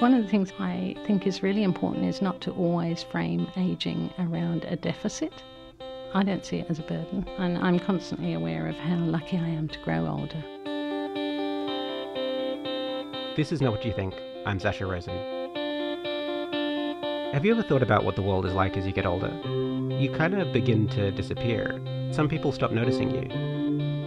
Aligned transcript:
One 0.00 0.14
of 0.14 0.22
the 0.22 0.30
things 0.30 0.50
I 0.58 0.96
think 1.06 1.26
is 1.26 1.42
really 1.42 1.62
important 1.62 2.06
is 2.06 2.22
not 2.22 2.40
to 2.40 2.52
always 2.52 3.02
frame 3.02 3.46
ageing 3.54 4.10
around 4.18 4.64
a 4.64 4.74
deficit. 4.74 5.30
I 6.14 6.22
don't 6.22 6.42
see 6.42 6.56
it 6.56 6.70
as 6.70 6.78
a 6.78 6.82
burden, 6.84 7.28
and 7.36 7.58
I'm 7.58 7.78
constantly 7.78 8.32
aware 8.32 8.66
of 8.66 8.76
how 8.76 8.96
lucky 8.96 9.36
I 9.36 9.46
am 9.46 9.68
to 9.68 9.78
grow 9.80 10.06
older. 10.06 10.42
This 13.36 13.52
is 13.52 13.60
Not 13.60 13.72
What 13.72 13.84
You 13.84 13.92
Think. 13.92 14.14
I'm 14.46 14.58
Sasha 14.58 14.86
Rosen. 14.86 15.14
Have 17.34 17.44
you 17.44 17.52
ever 17.52 17.62
thought 17.62 17.82
about 17.82 18.02
what 18.02 18.16
the 18.16 18.22
world 18.22 18.46
is 18.46 18.54
like 18.54 18.78
as 18.78 18.86
you 18.86 18.92
get 18.92 19.04
older? 19.04 19.28
You 20.00 20.10
kind 20.16 20.32
of 20.40 20.50
begin 20.50 20.88
to 20.88 21.10
disappear. 21.10 21.78
Some 22.10 22.26
people 22.26 22.52
stop 22.52 22.72
noticing 22.72 23.10
you, 23.10 23.30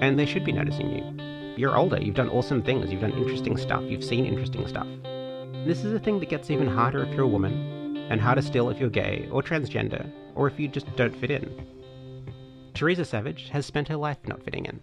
and 0.02 0.18
they 0.18 0.25
should 0.25 0.44
be 0.44 0.54
noticing 0.54 0.89
you. 0.89 1.55
You're 1.55 1.78
older, 1.78 2.02
you've 2.02 2.16
done 2.16 2.30
awesome 2.30 2.64
things, 2.64 2.91
you've 2.91 3.02
done 3.02 3.14
interesting 3.14 3.57
stuff, 3.57 3.83
you've 3.83 4.04
seen 4.04 4.25
interesting 4.25 4.68
stuff. 4.68 4.88
This 5.66 5.86
is 5.86 5.94
a 5.94 6.00
thing 6.00 6.20
that 6.20 6.28
gets 6.28 6.52
even 6.52 6.68
harder 6.68 7.04
if 7.04 7.14
you're 7.14 7.24
a 7.24 7.28
woman, 7.28 7.96
and 8.10 8.20
harder 8.20 8.42
still 8.42 8.70
if 8.70 8.80
you're 8.80 8.90
gay 8.90 9.30
or 9.32 9.42
transgender, 9.42 10.12
or 10.36 10.46
if 10.46 10.60
you 10.60 10.68
just 10.68 10.94
don't 10.98 11.16
fit 11.16 11.32
in. 11.32 11.66
Teresa 12.74 13.06
Savage 13.06 13.48
has 13.48 13.66
spent 13.66 13.88
her 13.88 13.96
life 13.96 14.18
not 14.28 14.44
fitting 14.44 14.66
in. 14.66 14.82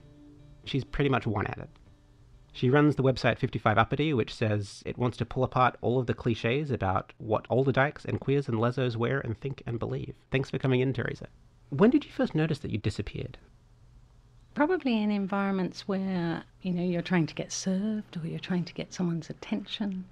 She's 0.65 0.85
pretty 0.85 1.11
much 1.11 1.27
one 1.27 1.47
at 1.47 1.59
it. 1.59 1.69
She 2.55 2.71
runs 2.71 2.97
the 2.97 3.03
website 3.03 3.39
55 3.39 3.77
Upitty, 3.77 4.17
which 4.17 4.35
says 4.35 4.83
it 4.87 4.97
wants 4.97 5.19
to 5.19 5.27
pull 5.27 5.45
apart 5.45 5.77
all 5.83 5.99
of 5.99 6.07
the 6.07 6.15
cliches 6.15 6.71
about 6.71 7.13
what 7.19 7.47
older 7.51 7.73
dykes 7.73 8.07
and 8.07 8.19
queers 8.19 8.49
and 8.49 8.57
lesos 8.57 8.97
wear 8.97 9.21
and 9.21 9.39
think 9.39 9.63
and 9.67 9.79
believe. 9.79 10.15
Thanks 10.31 10.49
for 10.49 10.57
coming 10.57 10.81
in, 10.81 10.95
Teresa. 10.95 11.29
When 11.69 11.91
did 11.91 12.07
you 12.07 12.11
first 12.11 12.35
notice 12.35 12.59
that 12.61 12.71
you 12.71 12.79
disappeared? 12.79 13.37
Probably 14.55 15.01
in 15.01 15.11
environments 15.11 15.87
where, 15.87 16.43
you 16.63 16.73
know, 16.73 16.83
you're 16.83 17.03
trying 17.03 17.27
to 17.27 17.35
get 17.35 17.53
served 17.53 18.17
or 18.17 18.27
you're 18.27 18.39
trying 18.41 18.65
to 18.65 18.75
get 18.75 18.93
someone's 18.93 19.31
attention. 19.31 20.05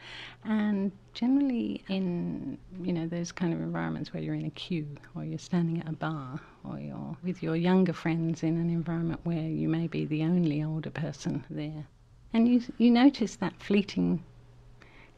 And 0.44 0.92
generally 1.12 1.82
in, 1.88 2.56
you 2.80 2.92
know, 2.92 3.06
those 3.06 3.32
kind 3.32 3.52
of 3.52 3.60
environments 3.60 4.12
where 4.14 4.22
you're 4.22 4.34
in 4.34 4.46
a 4.46 4.50
queue 4.50 4.86
or 5.14 5.24
you're 5.24 5.38
standing 5.38 5.80
at 5.80 5.88
a 5.88 5.92
bar 5.92 6.40
or 6.64 6.78
you're 6.78 7.16
with 7.22 7.42
your 7.42 7.56
younger 7.56 7.92
friends 7.92 8.42
in 8.42 8.56
an 8.56 8.70
environment 8.70 9.20
where 9.24 9.42
you 9.42 9.68
may 9.68 9.86
be 9.88 10.04
the 10.06 10.22
only 10.22 10.62
older 10.62 10.90
person 10.90 11.44
there. 11.50 11.86
And 12.32 12.48
you, 12.48 12.62
you 12.78 12.90
notice 12.90 13.36
that 13.36 13.60
fleeting 13.60 14.22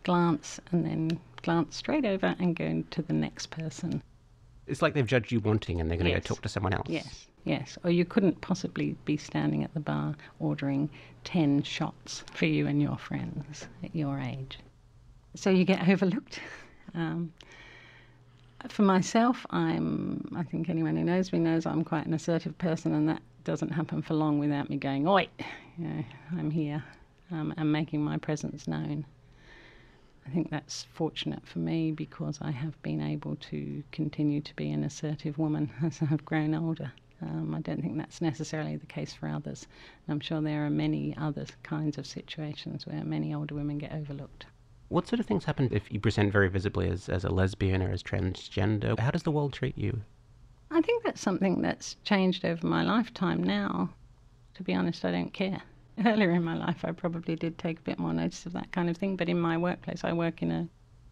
glance 0.02 0.58
and 0.72 0.84
then 0.84 1.20
glance 1.42 1.76
straight 1.76 2.04
over 2.06 2.34
and 2.38 2.56
go 2.56 2.82
to 2.90 3.02
the 3.02 3.12
next 3.12 3.46
person. 3.50 4.02
It's 4.66 4.82
like 4.82 4.94
they've 4.94 5.06
judged 5.06 5.30
you 5.32 5.40
wanting 5.40 5.80
and 5.80 5.90
they're 5.90 5.98
going 5.98 6.06
to 6.06 6.12
Yes. 6.12 6.22
go 6.22 6.34
talk 6.34 6.42
to 6.42 6.48
someone 6.48 6.72
else. 6.72 6.86
Yes, 6.88 7.26
yes. 7.44 7.78
Or 7.84 7.90
you 7.90 8.04
couldn't 8.04 8.40
possibly 8.40 8.96
be 9.04 9.16
standing 9.16 9.64
at 9.64 9.72
the 9.74 9.80
bar 9.80 10.14
ordering 10.38 10.90
10 11.24 11.62
shots 11.62 12.24
for 12.32 12.46
you 12.46 12.66
and 12.66 12.80
your 12.80 12.98
friends 12.98 13.66
at 13.82 13.94
your 13.94 14.18
age. 14.18 14.58
So 15.34 15.50
you 15.50 15.64
get 15.64 15.88
overlooked. 15.88 16.40
Um, 16.92 17.32
for 18.68 18.82
myself, 18.82 19.46
I'm, 19.50 20.28
I 20.36 20.42
think 20.42 20.68
anyone 20.68 20.96
who 20.96 21.04
knows 21.04 21.32
me 21.32 21.38
knows 21.38 21.66
I'm 21.66 21.84
quite 21.84 22.06
an 22.06 22.14
assertive 22.14 22.58
person, 22.58 22.94
and 22.94 23.08
that 23.08 23.22
doesn't 23.44 23.70
happen 23.70 24.02
for 24.02 24.14
long 24.14 24.38
without 24.38 24.68
me 24.68 24.76
going, 24.76 25.06
Oi, 25.08 25.28
you 25.78 25.86
know, 25.86 26.04
I'm 26.36 26.50
here, 26.50 26.82
um, 27.30 27.54
and 27.56 27.72
making 27.72 28.02
my 28.02 28.18
presence 28.18 28.68
known. 28.68 29.06
I 30.26 30.30
think 30.30 30.50
that's 30.50 30.84
fortunate 30.92 31.46
for 31.46 31.58
me 31.58 31.92
because 31.92 32.38
I 32.42 32.50
have 32.50 32.80
been 32.82 33.00
able 33.00 33.36
to 33.36 33.82
continue 33.92 34.40
to 34.42 34.54
be 34.56 34.70
an 34.70 34.84
assertive 34.84 35.38
woman 35.38 35.70
as 35.82 36.00
I've 36.02 36.24
grown 36.24 36.54
older. 36.54 36.92
Um, 37.22 37.54
I 37.54 37.60
don't 37.60 37.82
think 37.82 37.98
that's 37.98 38.20
necessarily 38.20 38.76
the 38.76 38.86
case 38.86 39.12
for 39.12 39.28
others. 39.28 39.66
I'm 40.08 40.20
sure 40.20 40.40
there 40.40 40.64
are 40.64 40.70
many 40.70 41.14
other 41.16 41.46
kinds 41.62 41.98
of 41.98 42.06
situations 42.06 42.86
where 42.86 43.04
many 43.04 43.34
older 43.34 43.54
women 43.54 43.78
get 43.78 43.92
overlooked. 43.92 44.46
What 44.88 45.06
sort 45.06 45.20
of 45.20 45.26
things 45.26 45.44
happen 45.44 45.68
if 45.70 45.92
you 45.92 46.00
present 46.00 46.32
very 46.32 46.48
visibly 46.48 46.88
as, 46.88 47.08
as 47.08 47.24
a 47.24 47.30
lesbian 47.30 47.82
or 47.82 47.90
as 47.90 48.02
transgender? 48.02 48.98
How 48.98 49.10
does 49.10 49.22
the 49.22 49.30
world 49.30 49.52
treat 49.52 49.78
you? 49.78 50.00
I 50.70 50.80
think 50.80 51.04
that's 51.04 51.20
something 51.20 51.62
that's 51.62 51.96
changed 52.04 52.44
over 52.44 52.66
my 52.66 52.82
lifetime 52.82 53.42
now. 53.42 53.90
To 54.54 54.62
be 54.62 54.74
honest, 54.74 55.04
I 55.04 55.12
don't 55.12 55.32
care. 55.32 55.62
Earlier 56.04 56.30
in 56.30 56.42
my 56.42 56.56
life, 56.56 56.84
I 56.84 56.92
probably 56.92 57.36
did 57.36 57.58
take 57.58 57.78
a 57.78 57.82
bit 57.82 57.98
more 57.98 58.12
notice 58.12 58.46
of 58.46 58.52
that 58.54 58.72
kind 58.72 58.88
of 58.88 58.96
thing, 58.96 59.16
but 59.16 59.28
in 59.28 59.40
my 59.40 59.56
workplace, 59.56 60.04
I 60.04 60.12
work 60.12 60.42
in 60.42 60.50
a 60.50 60.68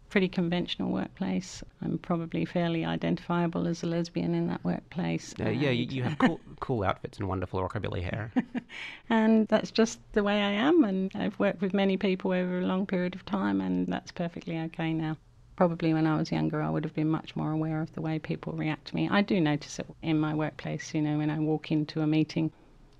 pretty 0.09 0.27
conventional 0.27 0.91
workplace. 0.91 1.63
I'm 1.81 1.97
probably 1.99 2.43
fairly 2.43 2.83
identifiable 2.83 3.67
as 3.67 3.83
a 3.83 3.85
lesbian 3.85 4.33
in 4.33 4.47
that 4.47 4.63
workplace. 4.63 5.33
Uh, 5.39 5.49
yeah, 5.49 5.69
you, 5.69 5.85
you 5.85 6.03
have 6.03 6.17
cool, 6.17 6.39
cool 6.59 6.83
outfits 6.83 7.19
and 7.19 7.27
wonderful 7.27 7.61
rockabilly 7.61 8.01
hair. 8.01 8.31
and 9.09 9.47
that's 9.47 9.71
just 9.71 9.99
the 10.13 10.23
way 10.23 10.41
I 10.41 10.51
am. 10.51 10.83
And 10.83 11.11
I've 11.15 11.37
worked 11.39 11.61
with 11.61 11.73
many 11.73 11.95
people 11.97 12.31
over 12.31 12.59
a 12.59 12.65
long 12.65 12.85
period 12.85 13.15
of 13.15 13.25
time, 13.25 13.61
and 13.61 13.87
that's 13.87 14.11
perfectly 14.11 14.57
okay 14.57 14.93
now. 14.93 15.17
Probably 15.55 15.93
when 15.93 16.07
I 16.07 16.17
was 16.17 16.31
younger, 16.31 16.61
I 16.61 16.69
would 16.69 16.85
have 16.85 16.95
been 16.95 17.09
much 17.09 17.35
more 17.35 17.51
aware 17.51 17.81
of 17.81 17.93
the 17.93 18.01
way 18.01 18.17
people 18.17 18.53
react 18.53 18.87
to 18.87 18.95
me. 18.95 19.09
I 19.09 19.21
do 19.21 19.39
notice 19.39 19.77
it 19.79 19.87
in 20.01 20.19
my 20.19 20.33
workplace. 20.33 20.93
You 20.93 21.01
know, 21.01 21.17
when 21.17 21.29
I 21.29 21.39
walk 21.39 21.71
into 21.71 22.01
a 22.01 22.07
meeting, 22.07 22.51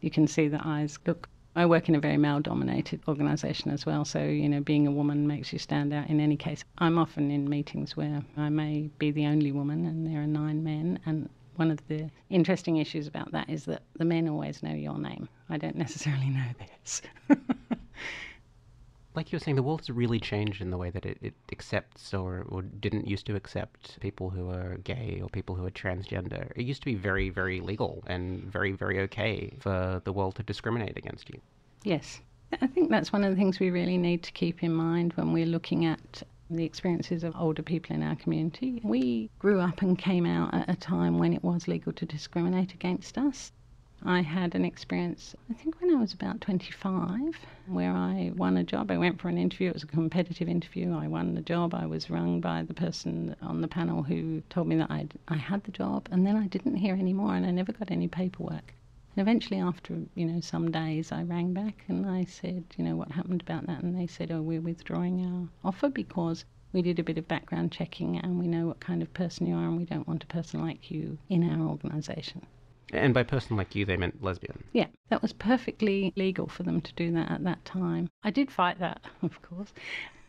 you 0.02 0.12
can 0.12 0.28
see 0.28 0.48
the 0.48 0.62
eyes 0.64 1.00
look. 1.06 1.30
I 1.60 1.66
work 1.66 1.90
in 1.90 1.96
a 1.96 2.00
very 2.00 2.16
male 2.16 2.40
dominated 2.40 3.02
organisation 3.06 3.70
as 3.70 3.86
well, 3.86 4.06
so, 4.06 4.24
you 4.24 4.48
know, 4.48 4.62
being 4.62 4.88
a 4.88 4.92
woman 4.92 5.28
makes 5.28 5.52
you 5.52 5.60
stand 5.60 5.92
out 5.92 6.10
in 6.10 6.22
any 6.22 6.38
case. 6.38 6.64
I'm 6.78 6.98
often 6.98 7.30
in 7.32 7.50
meetings 7.50 7.98
where 7.98 8.24
I 8.38 8.48
may 8.48 8.90
be 8.98 9.12
the 9.12 9.26
only 9.26 9.52
woman 9.52 9.86
and 9.86 10.08
there 10.08 10.22
are 10.22 10.26
nine 10.26 10.64
men, 10.64 11.00
and 11.06 11.28
one 11.58 11.70
of 11.70 11.86
the 11.90 12.10
interesting 12.30 12.78
issues 12.78 13.08
about 13.08 13.34
that 13.34 13.50
is 13.50 13.66
that 13.66 13.84
the 13.98 14.06
men 14.06 14.30
always 14.30 14.64
know 14.64 14.74
your 14.74 14.98
name. 14.98 15.28
I 15.50 15.58
don't 15.58 15.76
necessarily 15.76 16.30
know 16.30 16.48
theirs. 16.60 17.02
like 19.20 19.34
you 19.34 19.36
were 19.36 19.42
saying, 19.42 19.58
the 19.58 19.64
world 19.64 19.82
has 19.82 19.90
really 19.90 20.18
changed 20.18 20.62
in 20.62 20.72
the 20.72 20.78
way 20.78 20.90
that 20.90 21.06
it, 21.06 21.18
it 21.22 21.34
accepts 21.52 22.14
or, 22.14 22.46
or 22.48 22.62
didn't 22.62 23.06
used 23.06 23.26
to 23.26 23.36
accept 23.36 24.00
people 24.00 24.30
who 24.30 24.50
are 24.50 24.78
gay 24.86 25.20
or 25.22 25.28
people 25.28 25.56
who 25.56 25.66
are 25.66 25.72
transgender. 25.72 26.54
It 26.56 26.64
used 26.64 26.82
to 26.84 26.86
be 26.86 26.96
very, 26.96 27.30
very 27.30 27.60
legal 27.60 28.02
and 28.08 28.42
very, 28.44 28.72
very 28.72 29.02
okay 29.02 29.58
for 29.60 30.02
the 30.06 30.14
world 30.14 30.36
to 30.36 30.44
discriminate 30.44 30.96
against 30.96 31.30
you. 31.30 31.42
Yes. 31.84 32.22
I 32.62 32.68
think 32.68 32.90
that's 32.90 33.12
one 33.12 33.26
of 33.26 33.30
the 33.30 33.36
things 33.36 33.60
we 33.60 33.72
really 33.72 33.98
need 33.98 34.24
to 34.24 34.32
keep 34.32 34.64
in 34.64 34.74
mind 34.74 35.12
when 35.16 35.34
we're 35.34 35.46
looking 35.46 35.84
at 35.84 36.24
the 36.50 36.64
experiences 36.64 37.26
of 37.26 37.36
older 37.36 37.62
people 37.62 37.94
in 37.98 38.02
our 38.02 38.16
community. 38.16 38.80
We 38.86 39.30
grew 39.38 39.60
up 39.60 39.82
and 39.82 40.00
came 40.00 40.26
out 40.26 40.54
at 40.54 40.70
a 40.70 40.78
time 40.78 41.20
when 41.20 41.34
it 41.34 41.44
was 41.44 41.68
legal 41.68 41.92
to 41.92 42.06
discriminate 42.06 42.74
against 42.74 43.18
us. 43.18 43.52
I 44.06 44.22
had 44.22 44.56
an 44.56 44.64
experience, 44.64 45.36
I 45.50 45.54
think 45.54 45.82
when 45.82 45.94
I 45.94 46.00
was 46.00 46.14
about 46.14 46.40
25, 46.40 47.36
where 47.68 47.92
I 47.92 48.32
won 48.34 48.56
a 48.56 48.64
job. 48.64 48.92
I 48.92 48.98
went 48.98 49.20
for 49.20 49.28
an 49.28 49.38
interview, 49.38 49.68
it 49.68 49.74
was 49.74 49.84
a 49.84 49.88
competitive 49.88 50.48
interview. 50.48 50.94
I 50.94 51.08
won 51.08 51.36
the 51.36 51.42
job. 51.42 51.76
I 51.76 51.86
was 51.86 52.10
rung 52.10 52.40
by 52.40 52.64
the 52.64 52.74
person 52.74 53.36
on 53.42 53.60
the 53.60 53.68
panel 53.68 54.04
who 54.04 54.42
told 54.50 54.68
me 54.68 54.78
that 54.78 54.90
I'd, 54.90 55.16
I 55.28 55.36
had 55.36 55.66
the 55.66 55.72
job, 55.72 56.08
and 56.12 56.26
then 56.26 56.38
I 56.38 56.48
didn't 56.48 56.78
hear 56.78 56.96
any 56.96 57.12
more, 57.12 57.36
and 57.36 57.46
I 57.46 57.52
never 57.52 57.74
got 57.74 57.92
any 57.92 58.08
paperwork. 58.08 58.74
And 59.16 59.22
eventually, 59.22 59.60
after 59.60 59.98
you 60.16 60.26
know 60.26 60.40
some 60.40 60.72
days, 60.72 61.12
I 61.12 61.24
rang 61.24 61.52
back 61.54 61.84
and 61.90 62.06
I 62.06 62.24
said, 62.24 62.64
you 62.78 62.86
know, 62.86 62.96
what 62.96 63.12
happened 63.12 63.42
about 63.42 63.68
that? 63.68 63.84
And 63.84 64.00
they 64.00 64.08
said, 64.08 64.32
oh, 64.32 64.42
we're 64.42 64.62
withdrawing 64.62 65.26
our 65.26 65.70
offer 65.70 65.90
because 65.90 66.46
we 66.72 66.82
did 66.82 67.00
a 67.00 67.04
bit 67.04 67.18
of 67.18 67.28
background 67.28 67.74
checking 67.74 68.18
and 68.18 68.40
we 68.40 68.48
know 68.48 68.66
what 68.66 68.80
kind 68.80 69.02
of 69.02 69.14
person 69.14 69.46
you 69.46 69.56
are, 69.56 69.66
and 69.66 69.76
we 69.76 69.84
don't 69.84 70.08
want 70.08 70.24
a 70.24 70.28
person 70.28 70.62
like 70.62 70.90
you 70.90 71.18
in 71.28 71.44
our 71.44 71.68
organisation. 71.68 72.46
And 72.92 73.14
by 73.14 73.24
person 73.24 73.56
like 73.56 73.76
you, 73.76 73.86
they 73.86 73.98
meant 73.98 74.24
lesbian. 74.24 74.64
Yeah, 74.74 74.88
that 75.10 75.22
was 75.22 75.34
perfectly 75.34 76.12
legal 76.16 76.48
for 76.48 76.64
them 76.64 76.82
to 76.82 76.94
do 76.94 77.12
that 77.12 77.32
at 77.32 77.44
that 77.44 77.64
time. 77.66 78.10
I 78.24 78.32
did 78.32 78.50
fight 78.52 78.80
that, 78.80 79.02
of 79.22 79.42
course. 79.42 79.74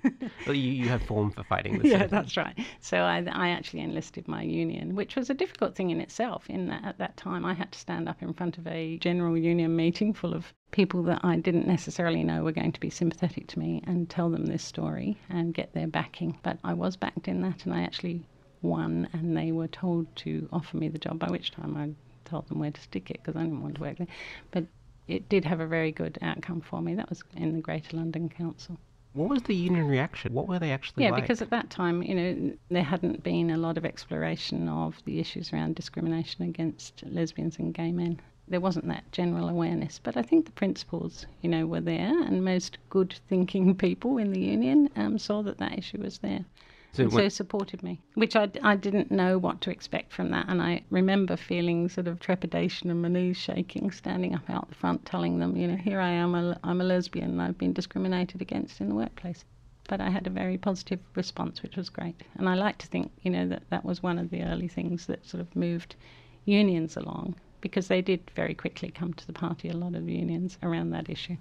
Well, 0.47 0.57
you, 0.57 0.73
you 0.73 0.89
have 0.89 1.03
form 1.03 1.31
for 1.31 1.45
fighting 1.45 1.79
this. 1.79 1.85
yeah, 1.91 1.99
sort 1.99 2.03
of 2.05 2.11
thing. 2.11 2.19
that's 2.21 2.37
right. 2.39 2.59
So 2.81 2.99
I, 3.01 3.23
I 3.31 3.51
actually 3.51 3.81
enlisted 3.81 4.27
my 4.29 4.43
union, 4.43 4.95
which 4.95 5.15
was 5.15 5.29
a 5.29 5.35
difficult 5.35 5.75
thing 5.75 5.91
in 5.91 6.01
itself. 6.01 6.49
In 6.49 6.69
that 6.69 6.85
at 6.85 6.97
that 6.99 7.19
time, 7.19 7.45
I 7.45 7.53
had 7.53 7.71
to 7.73 7.79
stand 7.79 8.09
up 8.09 8.23
in 8.23 8.33
front 8.33 8.57
of 8.57 8.67
a 8.67 8.97
general 8.97 9.37
union 9.37 9.77
meeting 9.77 10.15
full 10.15 10.33
of 10.33 10.55
people 10.71 11.03
that 11.03 11.21
I 11.23 11.37
didn't 11.37 11.67
necessarily 11.67 12.25
know 12.25 12.43
were 12.45 12.53
going 12.53 12.73
to 12.73 12.81
be 12.81 12.89
sympathetic 12.89 13.47
to 13.49 13.59
me 13.59 13.83
and 13.87 14.09
tell 14.09 14.31
them 14.31 14.47
this 14.47 14.63
story 14.65 15.19
and 15.29 15.53
get 15.53 15.75
their 15.75 15.87
backing. 15.87 16.39
But 16.43 16.59
I 16.65 16.73
was 16.73 16.97
backed 16.97 17.29
in 17.29 17.43
that, 17.43 17.67
and 17.67 17.75
I 17.75 17.83
actually 17.83 18.23
won, 18.63 19.07
and 19.13 19.37
they 19.37 19.53
were 19.53 19.69
told 19.69 20.07
to 20.17 20.49
offer 20.51 20.79
me 20.79 20.89
the 20.89 20.99
job. 20.99 21.19
By 21.19 21.29
which 21.29 21.51
time 21.51 21.77
I 21.77 21.91
told 22.31 22.49
them 22.49 22.59
where 22.61 22.71
to 22.71 22.81
stick 22.81 23.11
it 23.11 23.21
because 23.23 23.37
I 23.37 23.43
didn't 23.43 23.63
want 23.63 23.75
to 23.77 23.81
work 23.81 23.99
there. 23.99 24.07
But 24.51 24.65
it 25.09 25.29
did 25.29 25.45
have 25.45 25.61
a 25.61 25.67
very 25.67 25.91
good 25.93 26.19
outcome 26.23 26.61
for 26.61 26.81
me. 26.81 26.95
That 26.95 27.09
was 27.11 27.23
in 27.37 27.55
the 27.55 27.61
Greater 27.61 27.97
London 27.97 28.29
Council. 28.29 28.79
What 29.13 29.29
was 29.29 29.43
the 29.43 29.57
union 29.57 29.89
reaction? 29.89 30.33
What 30.33 30.47
were 30.47 30.61
they 30.61 30.71
actually 30.71 31.03
Yeah, 31.03 31.11
like? 31.11 31.23
because 31.25 31.43
at 31.43 31.51
that 31.51 31.69
time, 31.69 32.01
you 32.01 32.15
know, 32.15 32.53
there 32.69 32.85
hadn't 32.85 33.25
been 33.25 33.51
a 33.51 33.59
lot 33.59 33.77
of 33.77 33.85
exploration 33.85 34.69
of 34.69 35.03
the 35.05 35.19
issues 35.19 35.53
around 35.53 35.75
discrimination 35.75 36.45
against 36.45 37.03
lesbians 37.05 37.59
and 37.59 37.75
gay 37.75 37.91
men. 37.91 38.21
There 38.47 38.61
wasn't 38.61 38.87
that 38.87 39.11
general 39.11 39.49
awareness, 39.49 39.99
but 40.01 40.17
I 40.17 40.23
think 40.23 40.45
the 40.45 40.53
principles, 40.53 41.27
you 41.43 41.49
know, 41.49 41.67
were 41.67 41.81
there, 41.81 42.23
and 42.23 42.45
most 42.45 42.79
good-thinking 42.89 43.75
people 43.87 44.17
in 44.19 44.31
the 44.31 44.41
union 44.41 44.89
um, 44.95 45.19
saw 45.19 45.43
that 45.43 45.59
that 45.59 45.77
issue 45.77 46.01
was 46.01 46.19
there. 46.19 46.45
So 46.93 47.05
and 47.05 47.13
so 47.13 47.29
supported 47.29 47.83
me, 47.83 48.01
which 48.15 48.35
I, 48.35 48.51
I 48.63 48.75
didn't 48.75 49.11
know 49.13 49.39
what 49.39 49.61
to 49.63 49.71
expect 49.71 50.13
from 50.13 50.31
that. 50.31 50.47
And 50.49 50.61
I 50.61 50.83
remember 50.91 51.37
feeling 51.37 51.89
sort 51.89 52.09
of 52.09 52.19
trepidation 52.19 52.91
and 52.91 53.01
my 53.01 53.09
knees 53.09 53.37
shaking, 53.37 53.91
standing 53.93 54.35
up 54.35 54.51
out 54.51 54.69
the 54.69 54.75
front, 54.75 55.07
telling 55.07 55.39
them, 55.39 55.57
you 55.57 55.69
know, 55.69 55.77
here 55.77 56.01
I 56.01 56.11
am, 56.11 56.35
a, 56.35 56.59
I'm 56.65 56.81
a 56.81 56.85
lesbian 56.85 57.31
and 57.31 57.43
I've 57.43 57.59
been 57.59 57.73
discriminated 57.73 58.43
against 58.43 58.81
in 58.81 58.89
the 58.89 58.97
workplace. 58.97 59.45
but 59.89 60.01
I 60.01 60.11
had 60.11 60.27
a 60.27 60.31
very 60.31 60.57
positive 60.59 61.01
response, 61.17 61.63
which 61.63 61.77
was 61.77 61.89
great. 61.91 62.23
And 62.37 62.49
I 62.49 62.55
like 62.55 62.79
to 62.79 62.87
think, 62.87 63.11
you 63.23 63.31
know, 63.31 63.49
that 63.49 63.63
that 63.71 63.85
was 63.85 64.03
one 64.03 64.19
of 64.19 64.31
the 64.31 64.43
early 64.43 64.69
things 64.69 65.07
that 65.07 65.27
sort 65.27 65.41
of 65.41 65.55
moved 65.57 65.97
unions 66.45 66.97
along 66.97 67.35
because 67.61 67.89
they 67.89 68.01
did 68.01 68.21
very 68.35 68.55
quickly 68.55 68.91
come 68.91 69.13
to 69.15 69.27
the 69.27 69.33
party, 69.33 69.69
a 69.69 69.77
lot 69.77 69.95
of 69.95 70.09
unions, 70.09 70.59
around 70.63 70.91
that 70.91 71.11
issue. 71.11 71.37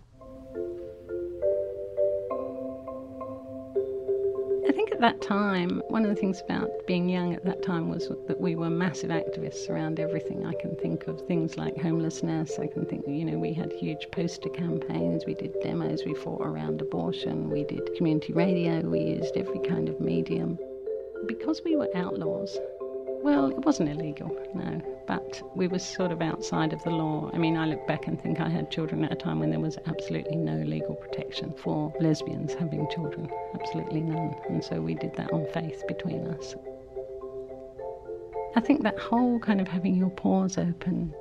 At 4.99 5.17
that 5.17 5.21
time, 5.25 5.81
one 5.87 6.03
of 6.03 6.09
the 6.09 6.15
things 6.15 6.41
about 6.41 6.69
being 6.85 7.07
young 7.07 7.33
at 7.33 7.45
that 7.45 7.63
time 7.63 7.87
was 7.87 8.09
that 8.27 8.41
we 8.41 8.55
were 8.55 8.69
massive 8.69 9.11
activists 9.11 9.69
around 9.69 9.97
everything. 9.97 10.45
I 10.45 10.53
can 10.59 10.75
think 10.75 11.07
of 11.07 11.21
things 11.21 11.55
like 11.55 11.77
homelessness. 11.77 12.59
I 12.59 12.67
can 12.67 12.85
think, 12.85 13.07
you 13.07 13.23
know, 13.23 13.39
we 13.39 13.53
had 13.53 13.71
huge 13.71 14.11
poster 14.11 14.49
campaigns, 14.49 15.23
we 15.25 15.35
did 15.35 15.55
demos, 15.63 16.03
we 16.05 16.15
fought 16.15 16.41
around 16.41 16.81
abortion, 16.81 17.49
we 17.49 17.63
did 17.63 17.95
community 17.95 18.33
radio, 18.33 18.81
we 18.81 18.99
used 18.99 19.37
every 19.37 19.59
kind 19.59 19.87
of 19.87 20.01
medium. 20.01 20.59
Because 21.27 21.61
we 21.63 21.77
were 21.77 21.89
outlaws, 21.95 22.57
well, 23.23 23.49
it 23.49 23.65
wasn't 23.65 23.89
illegal, 23.89 24.29
no, 24.53 24.81
but 25.07 25.41
we 25.55 25.67
were 25.67 25.79
sort 25.79 26.11
of 26.11 26.21
outside 26.21 26.73
of 26.73 26.83
the 26.83 26.89
law. 26.89 27.29
I 27.33 27.37
mean, 27.37 27.57
I 27.57 27.65
look 27.65 27.85
back 27.87 28.07
and 28.07 28.19
think 28.19 28.39
I 28.39 28.49
had 28.49 28.71
children 28.71 29.03
at 29.03 29.11
a 29.11 29.15
time 29.15 29.39
when 29.39 29.49
there 29.49 29.59
was 29.59 29.77
absolutely 29.87 30.37
no 30.37 30.55
legal 30.57 30.95
protection 30.95 31.53
for 31.57 31.93
lesbians 31.99 32.53
having 32.53 32.87
children, 32.89 33.29
absolutely 33.53 34.01
none. 34.01 34.35
And 34.49 34.63
so 34.63 34.81
we 34.81 34.95
did 34.95 35.15
that 35.15 35.31
on 35.33 35.45
faith 35.53 35.83
between 35.87 36.27
us. 36.27 36.55
I 38.55 38.61
think 38.61 38.83
that 38.83 38.97
whole 38.97 39.39
kind 39.39 39.61
of 39.61 39.67
having 39.67 39.95
your 39.95 40.09
pores 40.09 40.57
open, 40.57 41.13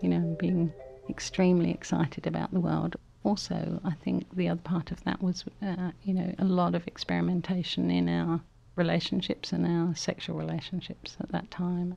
you 0.00 0.08
know, 0.08 0.36
being 0.38 0.72
extremely 1.08 1.70
excited 1.70 2.26
about 2.26 2.52
the 2.52 2.60
world. 2.60 2.96
Also, 3.24 3.80
I 3.84 3.92
think 4.04 4.24
the 4.34 4.48
other 4.48 4.60
part 4.62 4.90
of 4.90 5.02
that 5.04 5.22
was, 5.22 5.44
uh, 5.62 5.90
you 6.04 6.14
know, 6.14 6.34
a 6.38 6.44
lot 6.44 6.74
of 6.74 6.86
experimentation 6.86 7.90
in 7.90 8.08
our 8.08 8.40
relationships 8.78 9.52
and 9.52 9.66
our 9.66 9.94
sexual 9.94 10.36
relationships 10.36 11.16
at 11.20 11.30
that 11.32 11.50
time. 11.50 11.96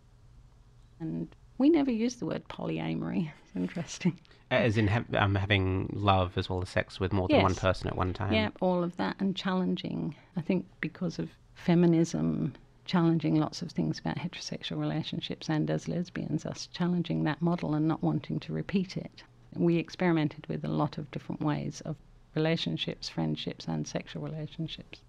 And 1.00 1.28
we 1.58 1.70
never 1.70 1.92
used 1.92 2.20
the 2.20 2.26
word 2.26 2.48
polyamory. 2.48 3.32
It's 3.44 3.56
interesting. 3.56 4.18
As 4.50 4.78
in 4.78 4.88
ha- 4.88 5.04
um, 5.18 5.36
having 5.36 5.90
love 5.94 6.38
as 6.38 6.50
well 6.50 6.62
as 6.62 6.70
sex 6.70 7.00
with 7.02 7.12
more 7.12 7.28
than 7.28 7.38
Yes. 7.38 7.44
one 7.44 7.56
person 7.56 7.88
at 7.88 7.98
one 7.98 8.14
time. 8.14 8.32
Yeah, 8.34 8.50
all 8.62 8.82
of 8.84 8.96
that 8.98 9.16
and 9.20 9.36
challenging. 9.36 10.16
I 10.38 10.42
think 10.42 10.66
because 10.80 11.20
of 11.20 11.30
feminism, 11.54 12.54
challenging 12.86 13.36
lots 13.36 13.62
of 13.62 13.72
things 13.72 14.00
about 14.00 14.18
heterosexual 14.18 14.80
relationships 14.80 15.50
and 15.50 15.70
as 15.70 15.88
lesbians, 15.90 16.46
us 16.46 16.68
challenging 16.68 17.24
that 17.26 17.42
model 17.42 17.74
and 17.76 17.88
not 17.88 18.02
wanting 18.02 18.40
to 18.42 18.54
repeat 18.54 18.96
it. 18.98 19.24
We 19.56 19.76
experimented 19.78 20.48
with 20.48 20.64
a 20.64 20.70
lot 20.70 20.98
of 20.98 21.12
different 21.12 21.42
ways 21.42 21.82
of 21.82 21.98
relationships, 22.36 23.10
friendships, 23.10 23.68
and 23.68 23.86
sexual 23.88 24.24
relationships. 24.24 25.02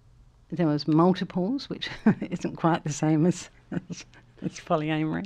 There 0.53 0.67
was 0.67 0.87
multiples, 0.87 1.67
which 1.67 1.89
isn't 2.21 2.57
quite 2.57 2.83
the 2.83 2.93
same 2.93 3.25
as, 3.25 3.49
as, 3.89 4.05
as 4.43 4.59
polyamory. 4.59 5.25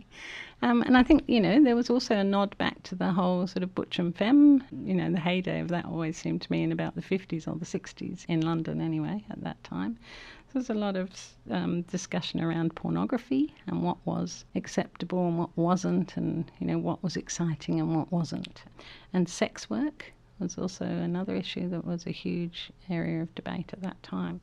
Um, 0.62 0.82
and 0.84 0.98
I 0.98 1.04
think, 1.04 1.26
you 1.28 1.42
know, 1.42 1.62
there 1.62 1.76
was 1.76 1.90
also 1.90 2.16
a 2.16 2.24
nod 2.24 2.58
back 2.58 2.82
to 2.84 2.96
the 2.96 3.12
whole 3.12 3.46
sort 3.46 3.62
of 3.62 3.76
butch 3.76 4.00
and 4.00 4.16
femme. 4.16 4.64
You 4.86 4.96
know, 4.96 5.12
the 5.12 5.20
heyday 5.20 5.60
of 5.60 5.68
that 5.68 5.84
always 5.84 6.18
seemed 6.18 6.42
to 6.44 6.52
me 6.52 6.64
in 6.64 6.72
about 6.72 6.96
the 6.96 7.02
50s 7.02 7.46
or 7.46 7.58
the 7.58 7.66
60s, 7.66 8.26
in 8.30 8.40
London 8.40 8.80
anyway, 8.80 9.26
at 9.30 9.44
that 9.44 9.62
time. 9.66 10.00
So 10.48 10.54
there's 10.54 10.70
a 10.70 10.76
lot 10.76 10.96
of 10.96 11.10
um, 11.52 11.82
discussion 11.82 12.42
around 12.42 12.74
pornography 12.74 13.54
and 13.68 13.84
what 13.84 13.98
was 14.06 14.46
acceptable 14.56 15.28
and 15.28 15.38
what 15.38 15.56
wasn't, 15.58 16.16
and, 16.16 16.50
you 16.60 16.68
know, 16.68 16.78
what 16.78 17.04
was 17.04 17.18
exciting 17.18 17.82
and 17.82 17.94
what 17.94 18.10
wasn't. 18.14 18.64
And 19.12 19.28
sex 19.28 19.70
work 19.70 20.14
was 20.40 20.58
also 20.58 20.86
another 20.86 21.36
issue 21.36 21.68
that 21.70 21.84
was 21.84 22.08
a 22.08 22.12
huge 22.12 22.72
area 22.90 23.22
of 23.22 23.36
debate 23.36 23.72
at 23.74 23.82
that 23.82 24.02
time. 24.04 24.40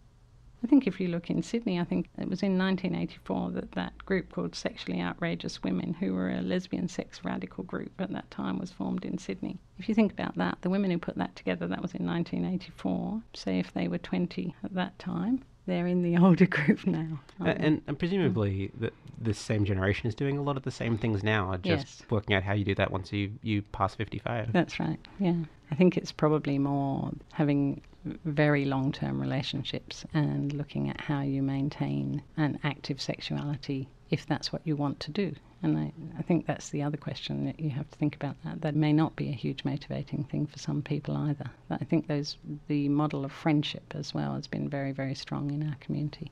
I 0.64 0.66
think 0.66 0.86
if 0.86 0.98
you 0.98 1.08
look 1.08 1.28
in 1.28 1.42
Sydney, 1.42 1.78
I 1.78 1.84
think 1.84 2.08
it 2.18 2.26
was 2.28 2.42
in 2.42 2.56
1984 2.56 3.50
that 3.50 3.72
that 3.72 3.98
group 4.06 4.32
called 4.32 4.54
Sexually 4.54 4.98
Outrageous 4.98 5.62
Women, 5.62 5.92
who 5.92 6.14
were 6.14 6.30
a 6.30 6.40
lesbian 6.40 6.88
sex 6.88 7.20
radical 7.22 7.64
group 7.64 7.92
at 8.00 8.10
that 8.12 8.30
time, 8.30 8.58
was 8.58 8.72
formed 8.72 9.04
in 9.04 9.18
Sydney. 9.18 9.58
If 9.78 9.90
you 9.90 9.94
think 9.94 10.10
about 10.12 10.36
that, 10.38 10.56
the 10.62 10.70
women 10.70 10.90
who 10.90 10.96
put 10.96 11.16
that 11.16 11.36
together, 11.36 11.66
that 11.68 11.82
was 11.82 11.92
in 11.94 12.06
1984. 12.06 13.20
Say 13.34 13.58
if 13.58 13.74
they 13.74 13.88
were 13.88 13.98
20 13.98 14.54
at 14.64 14.74
that 14.74 14.98
time, 14.98 15.44
they're 15.66 15.86
in 15.86 16.02
the 16.02 16.16
older 16.24 16.46
group 16.46 16.86
now. 16.86 17.20
Uh, 17.38 17.48
and, 17.48 17.82
and 17.86 17.98
presumably 17.98 18.70
the, 18.78 18.90
this 19.20 19.38
same 19.38 19.66
generation 19.66 20.06
is 20.06 20.14
doing 20.14 20.38
a 20.38 20.42
lot 20.42 20.56
of 20.56 20.62
the 20.62 20.70
same 20.70 20.96
things 20.96 21.22
now, 21.22 21.54
just 21.58 22.00
Yes. 22.00 22.02
working 22.08 22.34
out 22.34 22.42
how 22.42 22.54
you 22.54 22.64
do 22.64 22.74
that 22.76 22.90
once 22.90 23.12
you, 23.12 23.32
you 23.42 23.60
pass 23.60 23.94
55. 23.94 24.54
That's 24.54 24.80
right, 24.80 24.98
yeah. 25.18 25.34
I 25.70 25.74
think 25.74 25.98
it's 25.98 26.12
probably 26.12 26.58
more 26.58 27.10
having 27.32 27.82
very 28.24 28.64
long 28.64 28.92
term 28.92 29.20
relationships 29.20 30.04
and 30.14 30.52
looking 30.52 30.90
at 30.90 31.00
how 31.00 31.20
you 31.22 31.42
maintain 31.42 32.22
an 32.36 32.58
active 32.64 33.00
sexuality 33.00 33.88
if 34.10 34.26
that's 34.26 34.52
what 34.52 34.62
you 34.66 34.76
want 34.76 35.00
to 35.00 35.10
do. 35.10 35.34
And 35.62 35.78
I, 35.78 35.92
I 36.18 36.22
think 36.22 36.46
that's 36.46 36.68
the 36.68 36.82
other 36.82 36.98
question 36.98 37.46
that 37.46 37.58
you 37.58 37.70
have 37.70 37.90
to 37.90 37.98
think 37.98 38.14
about 38.14 38.36
that. 38.44 38.60
That 38.60 38.76
may 38.76 38.92
not 38.92 39.16
be 39.16 39.30
a 39.30 39.32
huge 39.32 39.64
motivating 39.64 40.24
thing 40.24 40.46
for 40.46 40.58
some 40.58 40.82
people 40.82 41.16
either. 41.16 41.50
But 41.68 41.80
I 41.80 41.84
think 41.86 42.06
those 42.06 42.36
the 42.68 42.88
model 42.90 43.24
of 43.24 43.32
friendship 43.32 43.94
as 43.96 44.12
well 44.12 44.34
has 44.34 44.46
been 44.46 44.68
very, 44.68 44.92
very 44.92 45.14
strong 45.14 45.50
in 45.50 45.66
our 45.66 45.76
community. 45.80 46.30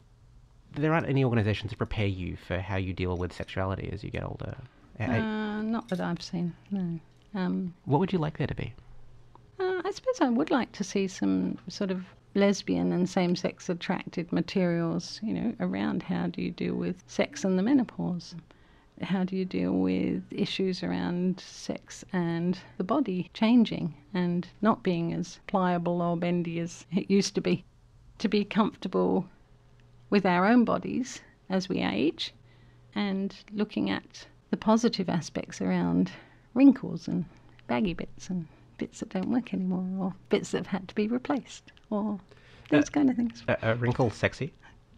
There 0.75 0.93
aren't 0.93 1.09
any 1.09 1.25
organisations 1.25 1.71
to 1.73 1.77
prepare 1.79 2.07
you 2.07 2.37
for 2.37 2.59
how 2.59 2.77
you 2.77 2.93
deal 2.93 3.17
with 3.17 3.33
sexuality 3.33 3.91
as 3.93 4.05
you 4.05 4.11
get 4.11 4.25
older. 4.25 4.57
Uh, 5.01 5.05
Uh, 5.05 5.63
not 5.63 5.89
that 5.89 6.01
I've 6.01 6.23
seen, 6.23 6.55
no. 6.71 7.01
Um, 7.35 7.75
what 7.87 7.99
would 8.01 8.13
you 8.13 8.19
like 8.19 8.37
there 8.37 8.47
to 8.47 8.55
be? 8.55 8.75
I 9.93 9.95
suppose 9.95 10.23
I 10.23 10.31
would 10.31 10.51
like 10.51 10.73
to 10.73 10.85
see 10.85 11.07
some 11.07 11.59
sort 11.69 11.91
of 11.91 12.07
lesbian 12.35 12.95
and 12.95 13.07
same 13.07 13.37
sex 13.37 13.69
attracted 13.69 14.33
materials, 14.33 15.21
you 15.23 15.35
know, 15.35 15.55
around 15.61 16.05
how 16.05 16.29
do 16.29 16.41
you 16.41 16.51
deal 16.51 16.75
with 16.75 17.05
sex 17.07 17.45
and 17.45 17.59
the 17.59 17.63
menopause? 17.63 18.35
How 19.03 19.23
do 19.25 19.37
you 19.37 19.45
deal 19.45 19.75
with 19.75 20.23
issues 20.31 20.83
around 20.83 21.41
sex 21.41 22.07
and 22.11 22.59
the 22.79 22.85
body 22.85 23.29
changing 23.35 23.93
and 24.15 24.49
not 24.63 24.83
being 24.83 25.13
as 25.13 25.41
pliable 25.47 26.01
or 26.01 26.17
bendy 26.17 26.59
as 26.59 26.87
it 26.91 27.11
used 27.11 27.35
to 27.35 27.43
be? 27.43 27.63
To 28.21 28.29
be 28.29 28.47
comfortable 28.47 29.27
with 30.09 30.25
our 30.25 30.47
own 30.47 30.65
bodies 30.65 31.21
as 31.51 31.69
we 31.69 31.81
age 31.81 32.33
and 32.95 33.37
looking 33.53 33.91
at 33.91 34.27
the 34.49 34.57
positive 34.57 35.11
aspects 35.11 35.61
around 35.61 36.13
wrinkles 36.55 37.09
and 37.09 37.27
baggy 37.67 37.93
bits 37.93 38.31
and 38.31 38.49
bits 38.83 38.99
that 38.99 39.11
don't 39.11 39.31
work 39.31 39.55
anymore 39.55 39.87
or 40.01 40.13
bits 40.29 40.51
that 40.51 40.59
have 40.59 40.67
had 40.67 40.89
to 40.89 40.95
be 40.97 41.07
replaced 41.07 41.71
or 41.89 42.15
uh, 42.15 42.17
those 42.71 42.91
kind 42.91 43.09
of 43.09 43.15
things. 43.15 43.45
A, 43.47 43.57
a 43.63 43.77
wrinkle 43.77 44.11
sexy? 44.11 44.53